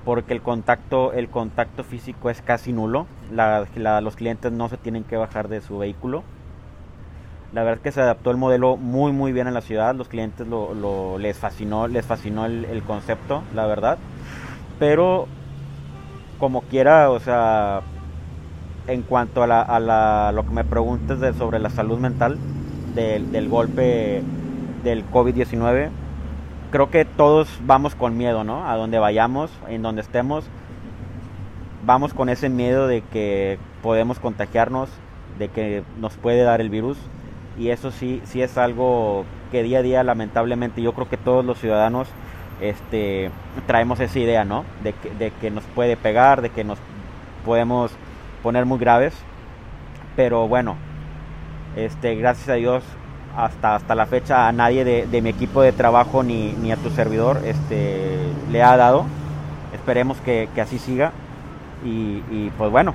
porque 0.05 0.33
el 0.33 0.43
contacto, 0.43 1.13
el 1.13 1.29
contacto 1.29 1.85
físico 1.85 2.31
es 2.31 2.43
casi 2.43 2.73
nulo. 2.73 3.07
los 3.31 4.17
clientes 4.17 4.51
no 4.51 4.69
se 4.69 4.77
tienen 4.77 5.05
que 5.05 5.17
bajar 5.17 5.49
de 5.49 5.61
su 5.61 5.79
vehículo. 5.79 6.25
La 7.53 7.63
verdad 7.63 7.79
es 7.79 7.83
que 7.83 7.93
se 7.93 8.01
adaptó 8.01 8.31
el 8.31 8.39
modelo 8.39 8.77
muy 8.77 9.13
muy 9.13 9.33
bien 9.33 9.47
en 9.47 9.55
la 9.55 9.61
ciudad. 9.61 9.95
Los 9.95 10.09
clientes 10.09 10.47
lo, 10.49 11.19
les 11.19 11.39
fascinó, 11.39 11.87
les 11.87 12.05
fascinó 12.05 12.47
el, 12.47 12.83
concepto, 12.85 13.43
la 13.55 13.67
verdad. 13.67 13.99
Pero 14.79 15.29
como 16.43 16.63
quiera, 16.63 17.09
o 17.09 17.21
sea, 17.21 17.83
en 18.89 19.03
cuanto 19.03 19.45
a, 19.45 19.47
la, 19.47 19.63
a 19.63 19.79
la, 19.79 20.33
lo 20.33 20.45
que 20.45 20.51
me 20.51 20.65
preguntes 20.65 21.21
de, 21.21 21.33
sobre 21.35 21.61
la 21.61 21.71
salud 21.71 22.01
mental 22.01 22.37
del, 22.97 23.31
del 23.31 23.49
golpe 23.49 24.25
del 24.83 25.09
COVID-19, 25.09 25.91
creo 26.73 26.91
que 26.91 27.05
todos 27.05 27.61
vamos 27.65 27.95
con 27.95 28.19
miedo, 28.19 28.43
¿no? 28.43 28.69
A 28.69 28.75
donde 28.75 28.99
vayamos, 28.99 29.53
en 29.69 29.83
donde 29.83 30.03
estemos, 30.03 30.45
vamos 31.87 32.13
con 32.13 32.29
ese 32.29 32.49
miedo 32.49 32.89
de 32.89 33.03
que 33.03 33.61
podemos 33.81 34.19
contagiarnos, 34.19 34.91
de 35.39 35.47
que 35.47 35.85
nos 36.01 36.17
puede 36.17 36.43
dar 36.43 36.61
el 36.61 36.71
virus. 36.71 36.99
Y 37.57 37.69
eso 37.69 37.93
sí, 37.93 38.21
sí 38.25 38.43
es 38.43 38.59
algo 38.59 39.27
que 39.53 39.63
día 39.63 39.79
a 39.79 39.83
día, 39.83 40.03
lamentablemente, 40.03 40.83
yo 40.83 40.93
creo 40.93 41.09
que 41.09 41.19
todos 41.19 41.45
los 41.45 41.61
ciudadanos 41.61 42.09
este, 42.63 43.31
traemos 43.67 44.01
esa 44.01 44.19
idea, 44.19 44.45
¿no? 44.45 44.65
De 44.83 44.93
que, 44.95 45.11
de 45.11 45.51
nos 45.51 45.65
puede 45.65 45.97
pegar, 45.97 46.41
de 46.41 46.51
que 46.51 46.65
nos 46.65 46.79
podemos 47.45 47.93
poner 48.43 48.65
muy 48.65 48.79
graves. 48.79 49.15
Pero 50.17 50.49
bueno, 50.49 50.77
este, 51.77 52.15
gracias 52.15 52.49
a 52.49 52.55
Dios 52.55 52.85
hasta, 53.37 53.75
hasta 53.75 53.95
la 53.95 54.07
fecha 54.07 54.49
a 54.49 54.53
nadie 54.53 54.85
de, 54.85 55.23
mi 55.23 55.31
equipo 55.31 55.63
de 55.63 55.73
trabajo 55.73 56.23
ni, 56.23 56.53
ni, 56.53 56.71
a 56.71 56.77
tu 56.77 56.91
servidor 56.91 57.41
este, 57.45 58.19
le 58.51 58.63
ha 58.63 58.77
dado. 58.77 59.07
Esperemos 59.73 60.19
que, 60.19 60.49
así 60.61 60.79
siga. 60.79 61.13
Y, 61.85 62.51
pues 62.59 62.71
bueno, 62.71 62.95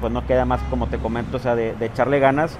pues 0.00 0.12
no 0.12 0.26
queda 0.26 0.44
más 0.44 0.60
como 0.68 0.88
te 0.88 0.98
comento, 0.98 1.38
o 1.38 1.40
sea, 1.40 1.54
de, 1.54 1.74
echarle 1.80 2.18
ganas, 2.18 2.58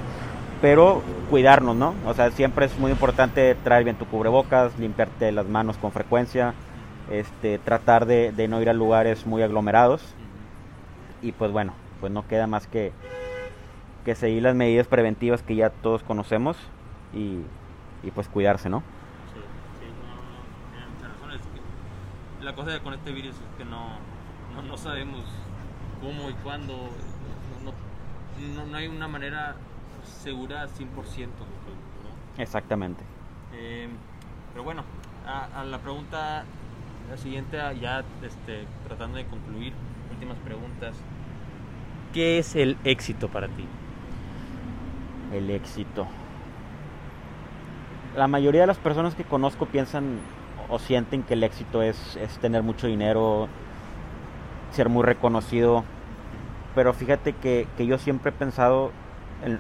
pero 0.67 1.01
cuidarnos, 1.31 1.77
¿no? 1.77 1.95
O 2.07 2.13
sea, 2.13 2.33
siempre 2.33 2.67
es 2.67 2.77
muy 2.77 2.91
importante 2.91 3.55
traer 3.55 3.85
bien 3.85 3.95
tu 3.95 4.05
cubrebocas, 4.05 4.77
limpiarte 4.81 5.31
las 5.31 5.47
manos 5.47 5.77
con 5.77 5.93
frecuencia, 5.93 6.55
este, 7.09 7.59
tratar 7.59 8.05
de, 8.05 8.33
de 8.33 8.49
no 8.49 8.61
ir 8.61 8.69
a 8.69 8.73
lugares 8.73 9.27
muy 9.27 9.45
aglomerados. 9.45 10.03
Y 11.23 11.31
pues 11.31 11.53
bueno, 11.53 11.73
pues 12.01 12.11
no 12.11 12.27
queda 12.27 12.49
más 12.49 12.67
que, 12.67 12.91
que 14.05 14.17
seguir 14.17 14.43
las 14.43 14.57
medidas 14.57 14.89
preventivas 14.89 15.41
que 15.41 15.55
ya 15.55 15.71
todos 15.71 16.03
conocemos 16.03 16.57
y, 17.15 17.43
y 18.03 18.11
pues 18.13 18.27
cuidarse, 18.27 18.69
¿no? 18.69 18.81
Sí, 19.33 19.41
sí, 22.41 22.45
la 22.45 22.57
cosa 22.57 22.81
con 22.81 22.93
este 22.93 23.13
virus 23.13 23.37
es 23.37 23.57
que 23.57 23.65
no, 23.65 24.01
no, 24.67 24.77
sabemos 24.77 25.23
cómo 26.01 26.29
y 26.29 26.33
cuándo, 26.43 26.89
no, 27.63 28.77
hay 28.77 28.89
una 28.89 29.07
manera 29.07 29.55
segura 30.07 30.67
100%. 30.67 31.27
¿no? 31.27 32.43
Exactamente. 32.43 33.05
Eh, 33.53 33.89
pero 34.53 34.65
bueno, 34.65 34.85
a, 35.27 35.61
a, 35.61 35.65
la 35.65 35.79
pregunta 35.79 36.45
siguiente, 37.17 37.59
ya 37.81 38.05
este, 38.23 38.67
tratando 38.87 39.19
de 39.19 39.27
concluir, 39.27 39.73
últimas 40.11 40.39
preguntas. 40.39 40.97
¿Qué 42.13 42.39
es 42.39 42.57
el 42.57 42.77
éxito 42.85 43.29
para 43.29 43.49
ti? 43.49 43.67
El 45.33 45.51
éxito 45.51 46.07
la 48.17 48.27
mayoría 48.29 48.63
de 48.63 48.67
las 48.67 48.79
personas 48.79 49.15
que 49.15 49.25
conozco 49.25 49.67
piensan 49.67 50.19
o 50.69 50.79
sienten 50.79 51.23
que 51.23 51.35
el 51.35 51.45
éxito 51.45 51.83
es, 51.83 52.19
tener 52.41 52.63
mucho 52.63 52.87
dinero, 52.87 53.49
ser 54.73 54.89
muy 54.89 55.05
reconocido. 55.05 55.85
Pero 56.75 56.93
fíjate 56.93 57.35
que, 57.35 57.67
yo 57.79 57.99
siempre 57.99 58.31
he 58.31 58.33
pensado, 58.33 58.91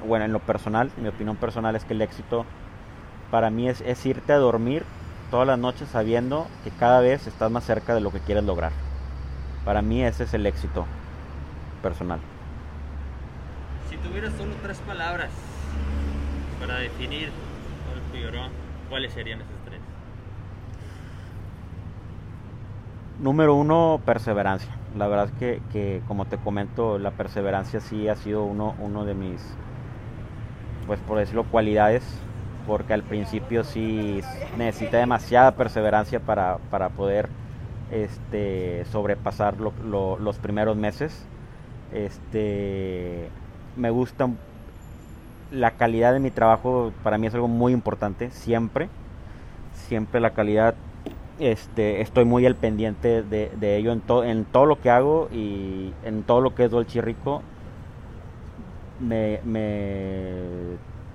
bueno, 0.07 0.25
en 0.25 0.33
lo 0.33 0.41
personal, 0.41 0.91
mi 0.97 1.09
opinión 1.09 1.37
personal 1.37 1.77
es 1.77 1.85
que 1.85 1.95
el 1.95 2.03
éxito 2.03 2.45
para 3.31 3.51
mí 3.51 3.69
es, 3.69 3.81
es 3.83 4.05
irte 4.07 4.33
a 4.33 4.39
dormir 4.39 4.85
todas 5.31 5.47
las 5.47 5.59
noches 5.59 5.89
sabiendo 5.89 6.47
que 6.65 6.71
cada 6.71 7.01
vez 7.01 7.27
estás 7.27 7.51
más 7.51 7.65
cerca 7.65 7.95
de 7.95 8.01
lo 8.01 8.13
que 8.13 8.21
quieres 8.21 8.45
lograr. 8.45 8.73
Para 9.65 9.83
mí 9.83 10.03
ese 10.03 10.25
es 10.25 10.35
el 10.35 10.47
éxito 10.47 10.87
personal. 11.83 12.21
Si 13.91 13.97
tuvieras 13.97 14.33
solo 14.35 14.55
tres 14.63 14.79
palabras 14.79 15.31
para 16.61 16.79
definir 16.79 17.31
¿cuáles 18.89 19.13
serían 19.13 19.41
esas 19.41 19.51
tres? 19.65 19.81
Número 23.23 23.55
uno, 23.55 24.01
perseverancia. 24.05 24.71
La 24.97 25.09
verdad 25.09 25.29
es 25.41 25.61
que, 25.73 26.03
como 26.07 26.25
te 26.25 26.39
comento, 26.39 26.99
la 26.99 27.11
perseverancia 27.11 27.81
sí 27.81 28.09
ha 28.09 28.17
sido 28.17 28.45
uno, 28.45 28.75
uno 28.81 29.05
de 29.05 29.15
mis, 29.15 29.43
pues 30.87 31.01
por 31.01 31.19
decirlo, 31.19 31.45
cualidades 31.45 32.03
porque 32.67 32.93
al 32.93 33.03
principio 33.03 33.65
sí 33.65 34.21
necesita 34.59 34.99
demasiada 34.99 35.53
perseverancia 35.53 36.21
para, 36.21 36.59
para 36.71 36.89
poder 36.89 37.29
este, 37.91 38.85
sobrepasar 38.91 39.55
los 39.59 40.39
primeros 40.39 40.77
meses. 40.77 41.25
Este, 41.93 43.29
me 43.77 43.91
gusta 43.91 44.29
la 45.53 45.73
calidad 45.73 46.13
de 46.13 46.19
mi 46.19 46.31
trabajo, 46.31 46.93
para 47.05 47.19
mí 47.19 47.29
es 47.29 47.35
algo 47.35 47.49
muy 47.49 47.73
importante, 47.73 48.31
siempre. 48.31 48.89
Siempre 49.89 50.21
la 50.21 50.31
calidad, 50.31 50.75
este, 51.39 52.01
estoy 52.01 52.25
muy 52.25 52.45
al 52.47 52.57
pendiente 52.57 53.23
de, 53.23 53.77
ello 53.77 53.93
en, 53.93 54.03
en 54.25 54.45
todo 54.45 54.67
lo 54.67 54.81
que 54.81 54.91
hago 54.91 55.29
y 55.33 55.93
en 56.05 56.25
todo 56.25 56.41
lo 56.41 56.55
que 56.55 56.65
es 56.65 56.71
Dolce 56.71 57.01
Rico. 57.01 57.43
Me, 59.01 59.41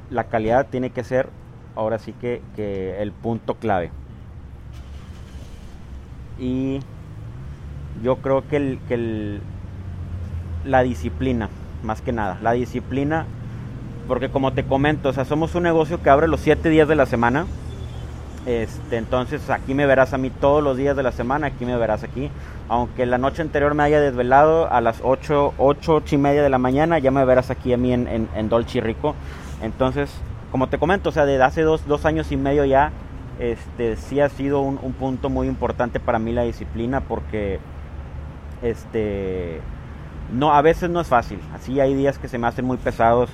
la 0.10 0.26
calidad 0.26 0.68
tiene 0.70 0.92
que 0.92 1.04
ser 1.04 1.30
ahora 1.76 2.00
sí 2.00 2.14
que, 2.14 2.42
que 2.56 3.02
el 3.02 3.12
punto 3.12 3.56
clave. 3.56 3.92
Y 6.40 6.80
yo 8.04 8.18
creo 8.18 8.48
que, 8.48 8.58
el, 8.58 8.80
que 8.88 9.40
la 10.66 10.84
disciplina, 10.84 11.50
más 11.84 12.02
que 12.02 12.12
nada, 12.12 12.40
la 12.42 12.54
disciplina, 12.54 13.26
porque 14.08 14.30
como 14.30 14.54
te 14.54 14.64
comento, 14.64 15.10
o 15.10 15.14
sea, 15.14 15.26
somos 15.26 15.56
un 15.56 15.64
negocio 15.64 16.02
que 16.02 16.10
abre 16.10 16.28
los 16.28 16.42
7 16.42 16.70
días 16.70 16.88
de 16.88 16.96
la 16.96 17.06
semana. 17.06 17.46
Este, 18.46 18.98
entonces 18.98 19.50
aquí 19.52 19.76
me 19.76 19.86
verás 19.86 20.14
a 20.14 20.18
mí 20.18 20.32
todos 20.32 20.64
los 20.64 20.76
días 20.76 20.98
de 20.98 21.04
la 21.04 21.12
semana, 21.12 21.48
aquí 21.48 21.66
me 21.66 21.78
verás 21.78 22.04
aquí. 22.04 22.30
Aunque 22.70 23.06
la 23.06 23.18
noche 23.18 23.42
anterior 23.42 23.76
me 23.76 23.84
haya 23.84 24.00
desvelado, 24.00 24.72
a 24.72 24.82
las 24.82 25.00
8, 25.04 25.54
8, 25.58 26.04
y 26.12 26.18
media 26.18 26.42
de 26.42 26.50
la 26.50 26.58
mañana 26.58 26.98
ya 27.00 27.12
me 27.12 27.24
verás 27.26 27.52
aquí 27.52 27.74
a 27.74 27.78
mí 27.78 27.94
en, 27.94 28.08
en. 28.08 28.50
Entonces, 29.62 30.12
como 30.52 30.68
te 30.68 30.78
comento, 30.78 31.10
o 31.10 31.12
sea, 31.12 31.26
desde 31.26 31.44
hace 31.44 31.62
dos, 31.62 31.86
dos 31.88 32.06
años 32.06 32.32
y 32.32 32.38
medio 32.38 32.66
ya, 32.66 32.92
este, 33.40 33.96
sí 33.96 34.20
ha 34.20 34.30
sido 34.30 34.62
un, 34.62 34.78
punto 34.94 35.30
muy 35.30 35.48
importante 35.48 36.00
para 36.00 36.20
mí 36.20 36.32
la 36.32 36.44
disciplina 36.44 37.02
porque, 37.02 37.60
este, 38.62 39.62
no, 40.34 40.54
a 40.54 40.62
veces 40.62 40.90
no 40.90 41.00
es 41.00 41.08
fácil. 41.08 41.40
Así 41.54 41.80
hay 41.80 41.94
días 41.94 42.18
que 42.18 42.28
se 42.28 42.38
me 42.38 42.48
hacen 42.48 42.66
muy 42.66 42.78
pesados 42.78 43.30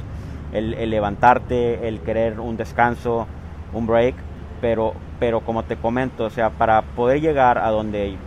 el, 0.53 0.89
levantarte, 0.89 1.87
el 1.87 1.99
querer 2.01 2.39
un 2.39 2.57
descanso, 2.57 3.27
un 3.73 3.87
break, 3.87 4.15
pero, 4.61 4.93
pero 5.19 5.41
como 5.41 5.63
te 5.63 5.77
comento, 5.77 6.25
o 6.25 6.29
sea, 6.29 6.49
para 6.51 6.81
poder 6.81 7.21
llegar 7.21 7.57
a 7.57 7.69
donde 7.69 8.17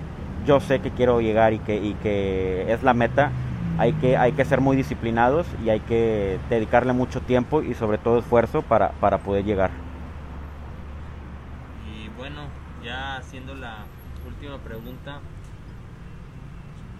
yo 0.46 0.60
sé 0.60 0.80
que 0.80 0.90
quiero 0.90 1.20
llegar 1.20 1.52
y 1.52 1.58
que, 1.58 1.76
y 1.76 1.94
que 1.94 2.72
es 2.72 2.82
la 2.82 2.94
meta, 2.94 3.30
hay 3.80 3.94
que, 3.94 4.18
hay 4.18 4.32
que 4.32 4.44
ser 4.44 4.60
muy 4.60 4.76
disciplinados 4.76 5.46
y 5.64 5.70
hay 5.70 5.80
que 5.80 6.38
dedicarle 6.50 6.92
mucho 6.92 7.22
tiempo 7.22 7.62
y 7.62 7.72
sobre 7.74 7.96
todo 7.96 8.18
esfuerzo 8.18 8.60
para, 8.60 8.90
poder 9.18 9.44
llegar. 9.44 9.70
Y 11.90 12.08
bueno, 12.10 12.42
ya 12.84 13.16
haciendo 13.16 13.54
la 13.54 13.84
última 14.26 14.58
pregunta, 14.58 15.20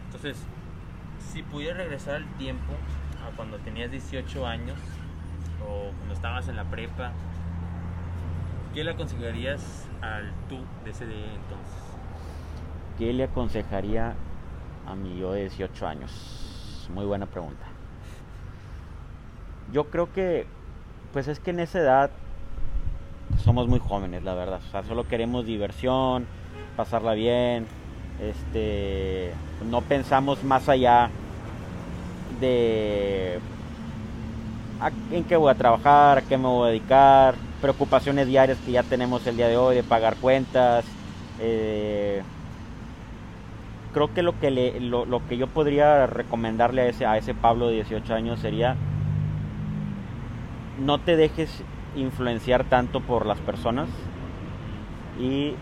entonces, 0.07 0.43
si 1.19 1.43
pudieras 1.43 1.77
regresar 1.77 2.17
al 2.17 2.27
tiempo, 2.39 2.73
a 3.27 3.37
cuando 3.37 3.59
tenías 3.59 3.91
18 3.91 4.47
años 4.47 4.79
o 5.63 5.91
cuando 5.99 6.15
estabas 6.15 6.49
en 6.49 6.57
la 6.57 6.65
prepa, 6.65 7.13
¿qué 8.75 8.85
le 8.85 8.91
aconsejarías 8.91 9.89
al 10.01 10.33
tú 10.49 10.59
de 10.85 10.91
ese 10.91 11.07
día 11.07 11.35
entonces? 11.35 11.83
¿Qué 12.99 13.13
le 13.13 13.25
aconsejaría 13.25 14.15
a 14.87 14.95
mi 14.95 15.19
yo 15.19 15.33
de 15.33 15.43
18 15.43 15.87
años? 15.87 16.41
muy 16.91 17.05
buena 17.05 17.27
pregunta. 17.27 17.65
Yo 19.73 19.85
creo 19.91 20.13
que, 20.13 20.47
pues 21.13 21.29
es 21.29 21.39
que 21.41 21.51
en 21.51 21.61
esa 21.61 21.79
edad 21.79 22.11
somos 23.45 23.69
muy 23.69 23.79
jóvenes, 23.79 24.25
la 24.25 24.35
verdad. 24.35 24.61
O 24.67 24.71
sea, 24.71 24.83
solo 24.83 25.07
queremos 25.07 25.47
diversión, 25.47 26.27
pasarla 26.77 27.15
bien. 27.15 27.67
Este, 28.21 29.33
no 29.71 29.81
pensamos 29.83 30.43
más 30.45 30.69
allá 30.69 31.11
de 32.41 33.39
en 35.11 35.25
qué 35.25 35.37
voy 35.37 35.51
a 35.51 35.55
trabajar, 35.55 36.19
a 36.19 36.23
qué 36.23 36.37
me 36.37 36.47
voy 36.47 36.69
a 36.69 36.71
dedicar, 36.71 37.35
preocupaciones 37.61 38.27
diarias 38.27 38.59
que 38.65 38.73
ya 38.73 38.83
tenemos 38.83 39.27
el 39.27 39.37
día 39.37 39.49
de 39.49 39.57
hoy, 39.57 39.77
de 39.77 39.83
pagar 39.83 40.17
cuentas. 40.17 40.85
Eh, 41.39 42.23
creo 43.93 44.13
que 44.15 44.23
lo 44.23 44.39
que, 44.39 44.51
lo, 44.81 45.05
lo, 45.05 45.27
que 45.27 45.37
yo 45.37 45.47
podría 45.47 46.07
recomendarle 46.07 46.83
a 46.83 46.87
ese, 46.87 47.07
a 47.07 47.19
ese 47.19 47.35
Pablo 47.35 47.69
de 47.69 47.75
18 47.75 48.15
años 48.15 48.41
sería 48.41 48.77
no 50.81 50.99
te 50.99 51.17
dejes 51.17 51.63
influenciar 51.97 52.65
tanto 52.65 53.01
por 53.01 53.27
las 53.27 53.39
personas 53.39 53.89
y 55.21 55.55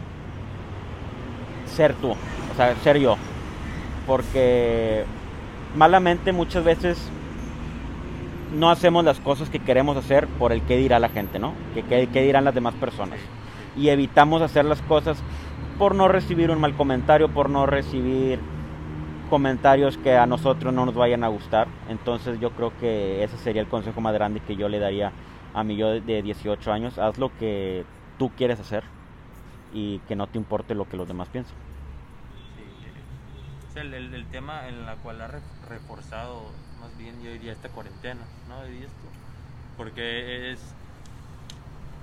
ser 1.66 1.94
tú, 1.94 2.11
o 2.12 2.57
sea, 2.57 2.74
ser 2.76 2.98
yo. 2.98 3.16
Porque 4.07 5.04
malamente 5.76 6.33
muchas 6.33 6.64
veces 6.64 7.11
no 8.52 8.70
hacemos 8.70 9.04
las 9.04 9.20
cosas 9.20 9.50
que 9.50 9.58
queremos 9.58 9.96
hacer 9.96 10.26
por 10.26 10.52
el 10.52 10.62
que 10.62 10.76
dirá 10.76 10.98
la 10.98 11.08
gente, 11.08 11.38
¿no? 11.38 11.54
Que 11.74 12.08
qué 12.08 12.22
dirán 12.22 12.44
las 12.44 12.54
demás 12.54 12.74
personas. 12.74 13.18
Y 13.76 13.88
evitamos 13.88 14.42
hacer 14.42 14.64
las 14.64 14.82
cosas 14.82 15.22
por 15.78 15.94
no 15.94 16.08
recibir 16.08 16.50
un 16.50 16.61
mal 16.61 16.74
comentario, 16.74 17.28
por 17.28 17.50
no 17.50 17.66
recibir 17.66 18.40
comentarios 19.28 19.98
que 19.98 20.16
a 20.16 20.26
nosotros 20.26 20.72
no 20.72 20.87
nos 20.87 20.94
vayan 20.94 21.22
a 21.24 21.28
gustar. 21.28 21.68
Entonces 21.88 22.40
yo 22.40 22.50
creo 22.50 22.72
que 22.78 23.22
ese 23.22 23.37
sería 23.38 23.62
el 23.62 23.68
consejo 23.68 24.00
más 24.00 24.14
grande 24.14 24.40
que 24.40 24.56
yo 24.56 24.68
le 24.68 24.78
daría 24.78 25.12
a 25.54 25.62
mi 25.62 25.76
yo 25.76 26.00
de 26.00 26.22
18 26.22 26.72
años. 26.72 26.98
Haz 26.98 27.18
lo 27.18 27.30
que 27.38 27.84
tú 28.18 28.30
quieres 28.30 28.58
hacer 28.58 28.82
y 29.72 29.98
que 30.00 30.16
no 30.16 30.26
te 30.26 30.38
importe 30.38 30.74
lo 30.74 30.88
que 30.88 30.96
los 30.96 31.06
demás 31.06 31.28
piensen. 31.28 31.54
Sí, 33.72 33.80
el, 33.80 33.94
el, 33.94 34.26
tema 34.26 34.66
en 34.68 34.87
la 34.87 34.96
cual 34.96 35.20
ha 35.20 35.28
reforzado 35.68 36.46
más 36.80 36.96
bien 36.96 37.20
yo 37.22 37.30
diría 37.32 37.52
esta 37.52 37.68
cuarentena, 37.68 38.22
¿no? 38.48 38.56
Porque 39.76 40.52
es, 40.52 40.60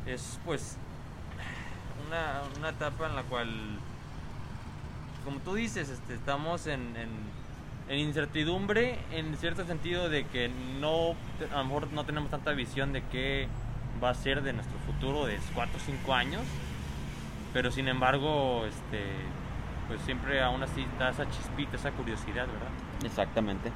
es 0.05 0.39
pues 0.45 0.77
una, 2.07 2.41
una 2.57 2.69
etapa 2.69 3.07
en 3.07 3.15
la 3.15 3.23
cual, 3.23 3.49
como 5.23 5.39
tú 5.39 5.55
dices, 5.55 5.89
este, 5.89 6.13
estamos 6.13 6.67
en, 6.67 6.95
en, 6.95 7.99
incertidumbre 7.99 8.97
en 9.11 9.35
cierto 9.37 9.65
sentido 9.65 10.09
de 10.09 10.25
que 10.25 10.49
no, 10.79 11.15
a 11.53 11.57
lo 11.57 11.65
mejor 11.65 11.91
no 11.91 12.03
tenemos 12.03 12.31
tanta 12.31 12.51
visión 12.51 12.93
de 12.93 13.03
qué 13.11 13.47
va 14.03 14.09
a 14.09 14.15
ser 14.15 14.41
de 14.41 14.53
nuestro 14.53 14.77
futuro 14.79 15.25
de 15.25 15.39
4 15.53 15.77
o 15.77 15.79
5 15.79 16.13
años, 16.13 16.41
pero 17.53 17.71
sin 17.71 17.87
embargo, 17.87 18.65
este, 18.65 19.03
pues 19.87 20.01
siempre 20.01 20.41
aún 20.41 20.63
así 20.63 20.85
da 20.97 21.09
esa 21.09 21.29
chispita, 21.29 21.75
esa 21.75 21.91
curiosidad, 21.91 22.47
¿verdad? 22.47 22.69
Exactamente. 23.03 23.71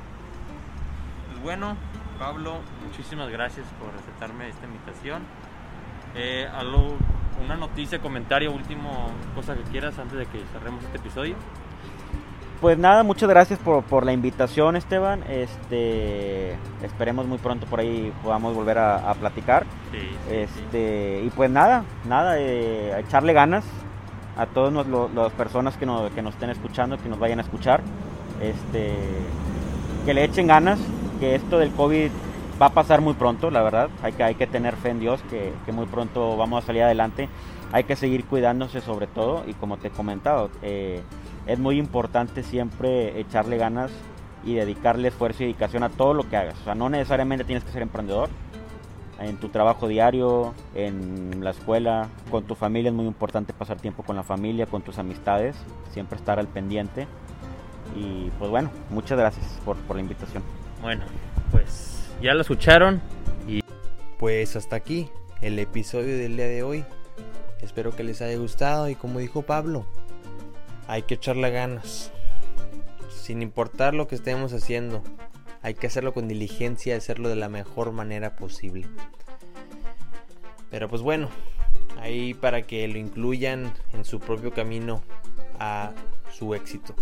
Pues 1.41 1.57
bueno, 1.57 1.77
Pablo, 2.17 2.55
muchísimas 2.85 3.29
gracias 3.29 3.65
por 3.79 3.89
aceptarme 3.95 4.49
esta 4.49 4.65
invitación. 4.65 5.21
Eh, 6.13 6.45
algo 6.53 6.97
una 7.41 7.55
noticia, 7.55 7.99
comentario, 7.99 8.51
último 8.51 9.09
cosa 9.35 9.55
que 9.55 9.63
quieras 9.63 9.97
antes 9.99 10.17
de 10.17 10.25
que 10.25 10.39
cerremos 10.51 10.83
este 10.83 10.97
episodio. 10.97 11.35
Pues 12.59 12.77
nada, 12.77 13.03
muchas 13.03 13.29
gracias 13.29 13.57
por, 13.57 14.05
la 14.05 14.11
invitación 14.11 14.75
Esteban. 14.75 15.23
Este 15.29 16.57
esperemos 16.83 17.25
muy 17.25 17.37
pronto 17.37 17.65
por 17.67 17.79
ahí 17.79 18.11
podamos 18.21 18.53
volver 18.53 18.77
a, 18.77 19.13
platicar. 19.13 19.65
este, 20.29 21.21
Y 21.23 21.29
pues 21.29 21.49
nada, 21.49 21.85
nada, 22.05 22.37
eh, 22.37 22.99
echarle 22.99 23.31
ganas 23.31 23.63
a 24.35 24.45
todas 24.45 24.73
las 25.13 25.31
personas 25.33 25.77
que 25.77 25.85
nos, 25.85 26.11
que 26.11 26.21
nos 26.21 26.33
estén 26.33 26.49
escuchando, 26.49 26.97
que 26.97 27.07
nos 27.07 27.19
vayan 27.19 27.39
a 27.39 27.43
escuchar. 27.43 27.81
Este, 28.41 28.93
que 30.05 30.13
le 30.13 30.23
echen 30.23 30.47
ganas, 30.47 30.79
que 31.19 31.35
esto 31.35 31.59
del 31.59 31.71
COVID 31.71 32.09
va 32.61 32.67
a 32.67 32.73
pasar 32.73 33.01
muy 33.01 33.13
pronto, 33.13 33.51
la 33.51 33.61
verdad. 33.61 33.89
Hay 34.01 34.13
que, 34.13 34.23
hay 34.23 34.35
que 34.35 34.47
tener 34.47 34.75
fe 34.75 34.89
en 34.89 34.99
Dios, 34.99 35.21
que, 35.29 35.71
muy 35.71 35.85
pronto 35.85 36.35
vamos 36.37 36.63
a 36.63 36.67
salir 36.67 36.83
adelante. 36.83 37.29
Hay 37.71 37.83
que 37.83 37.95
seguir 37.95 38.25
cuidándose 38.25 38.81
sobre 38.81 39.07
todo 39.07 39.43
y 39.47 39.53
como 39.53 39.77
te 39.77 39.89
he 39.89 39.91
comentado, 39.91 40.49
eh, 40.61 41.01
es 41.45 41.59
muy 41.59 41.77
importante 41.77 42.41
siempre 42.43 43.19
echarle 43.19 43.57
ganas 43.57 43.91
y 44.43 44.55
dedicarle 44.55 45.09
esfuerzo 45.09 45.43
y 45.43 45.47
dedicación 45.47 45.83
a 45.83 45.89
todo 45.89 46.13
lo 46.13 46.27
que 46.27 46.37
hagas. 46.37 46.59
O 46.61 46.63
sea, 46.63 46.75
no 46.75 46.89
necesariamente 46.89 47.43
tienes 47.43 47.63
que 47.63 47.71
ser 47.71 47.81
emprendedor. 47.81 48.29
En 49.19 49.35
tu 49.35 49.49
trabajo 49.49 49.89
diario, 49.89 50.53
en 50.73 51.43
la 51.43 51.49
escuela, 51.49 52.07
con 52.31 52.45
tu 52.45 52.55
familia 52.55 52.89
es 52.89 52.95
muy 52.95 53.05
importante 53.05 53.51
pasar 53.51 53.77
tiempo 53.77 54.01
con 54.03 54.15
la 54.15 54.23
familia, 54.23 54.65
con 54.65 54.81
tus 54.81 54.97
amistades, 54.97 55.57
siempre 55.91 56.17
estar 56.17 56.39
al 56.39 56.47
pendiente. 56.47 57.05
Y 57.97 58.31
pues 58.39 58.49
bueno, 58.49 58.69
muchas 58.89 59.17
gracias 59.17 59.59
por, 59.65 59.75
por 59.75 59.97
la 59.97 60.03
invitación. 60.03 60.41
Bueno, 60.81 61.03
pues 61.51 62.09
ya 62.21 62.33
lo 62.33 62.41
escucharon 62.41 63.01
y 63.47 63.59
pues 64.17 64.55
hasta 64.55 64.77
aquí 64.77 65.09
el 65.41 65.59
episodio 65.59 66.17
del 66.17 66.37
día 66.37 66.47
de 66.47 66.63
hoy. 66.63 66.85
Espero 67.61 67.93
que 67.93 68.05
les 68.05 68.21
haya 68.21 68.37
gustado 68.37 68.87
y 68.87 68.95
como 68.95 69.19
dijo 69.19 69.41
Pablo, 69.41 69.85
hay 70.87 71.01
que 71.01 71.15
echarle 71.15 71.51
ganas. 71.51 72.13
Sin 73.09 73.41
importar 73.41 73.93
lo 73.93 74.07
que 74.07 74.15
estemos 74.15 74.53
haciendo, 74.53 75.03
hay 75.61 75.73
que 75.73 75.87
hacerlo 75.87 76.13
con 76.13 76.29
diligencia 76.29 76.93
y 76.93 76.97
hacerlo 76.97 77.27
de 77.27 77.35
la 77.35 77.49
mejor 77.49 77.91
manera 77.91 78.37
posible. 78.37 78.87
Pero 80.71 80.87
pues 80.87 81.01
bueno, 81.01 81.27
ahí 81.99 82.33
para 82.33 82.61
que 82.61 82.87
lo 82.87 82.97
incluyan 82.97 83.73
en 83.91 84.05
su 84.05 84.21
propio 84.21 84.53
camino 84.53 85.01
a 85.59 85.91
su 86.31 86.55
éxito. 86.55 86.95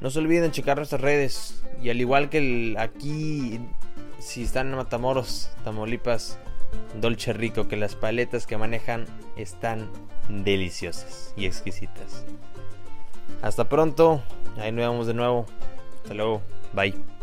No 0.00 0.10
se 0.10 0.18
olviden 0.20 0.52
checar 0.52 0.76
nuestras 0.76 1.00
redes 1.00 1.62
y 1.82 1.90
al 1.90 2.00
igual 2.00 2.30
que 2.30 2.74
aquí, 2.78 3.60
si 4.18 4.44
están 4.44 4.68
en 4.68 4.76
Matamoros, 4.76 5.50
Tamaulipas, 5.64 6.38
Dolce 7.00 7.32
Rico, 7.32 7.68
que 7.68 7.76
las 7.76 7.94
paletas 7.94 8.46
que 8.46 8.56
manejan 8.56 9.06
están 9.36 9.90
deliciosas 10.28 11.32
y 11.36 11.46
exquisitas. 11.46 12.24
Hasta 13.42 13.68
pronto, 13.68 14.22
ahí 14.58 14.72
nos 14.72 14.88
vemos 14.88 15.06
de 15.06 15.14
nuevo. 15.14 15.46
Hasta 16.02 16.14
luego, 16.14 16.42
bye. 16.72 17.17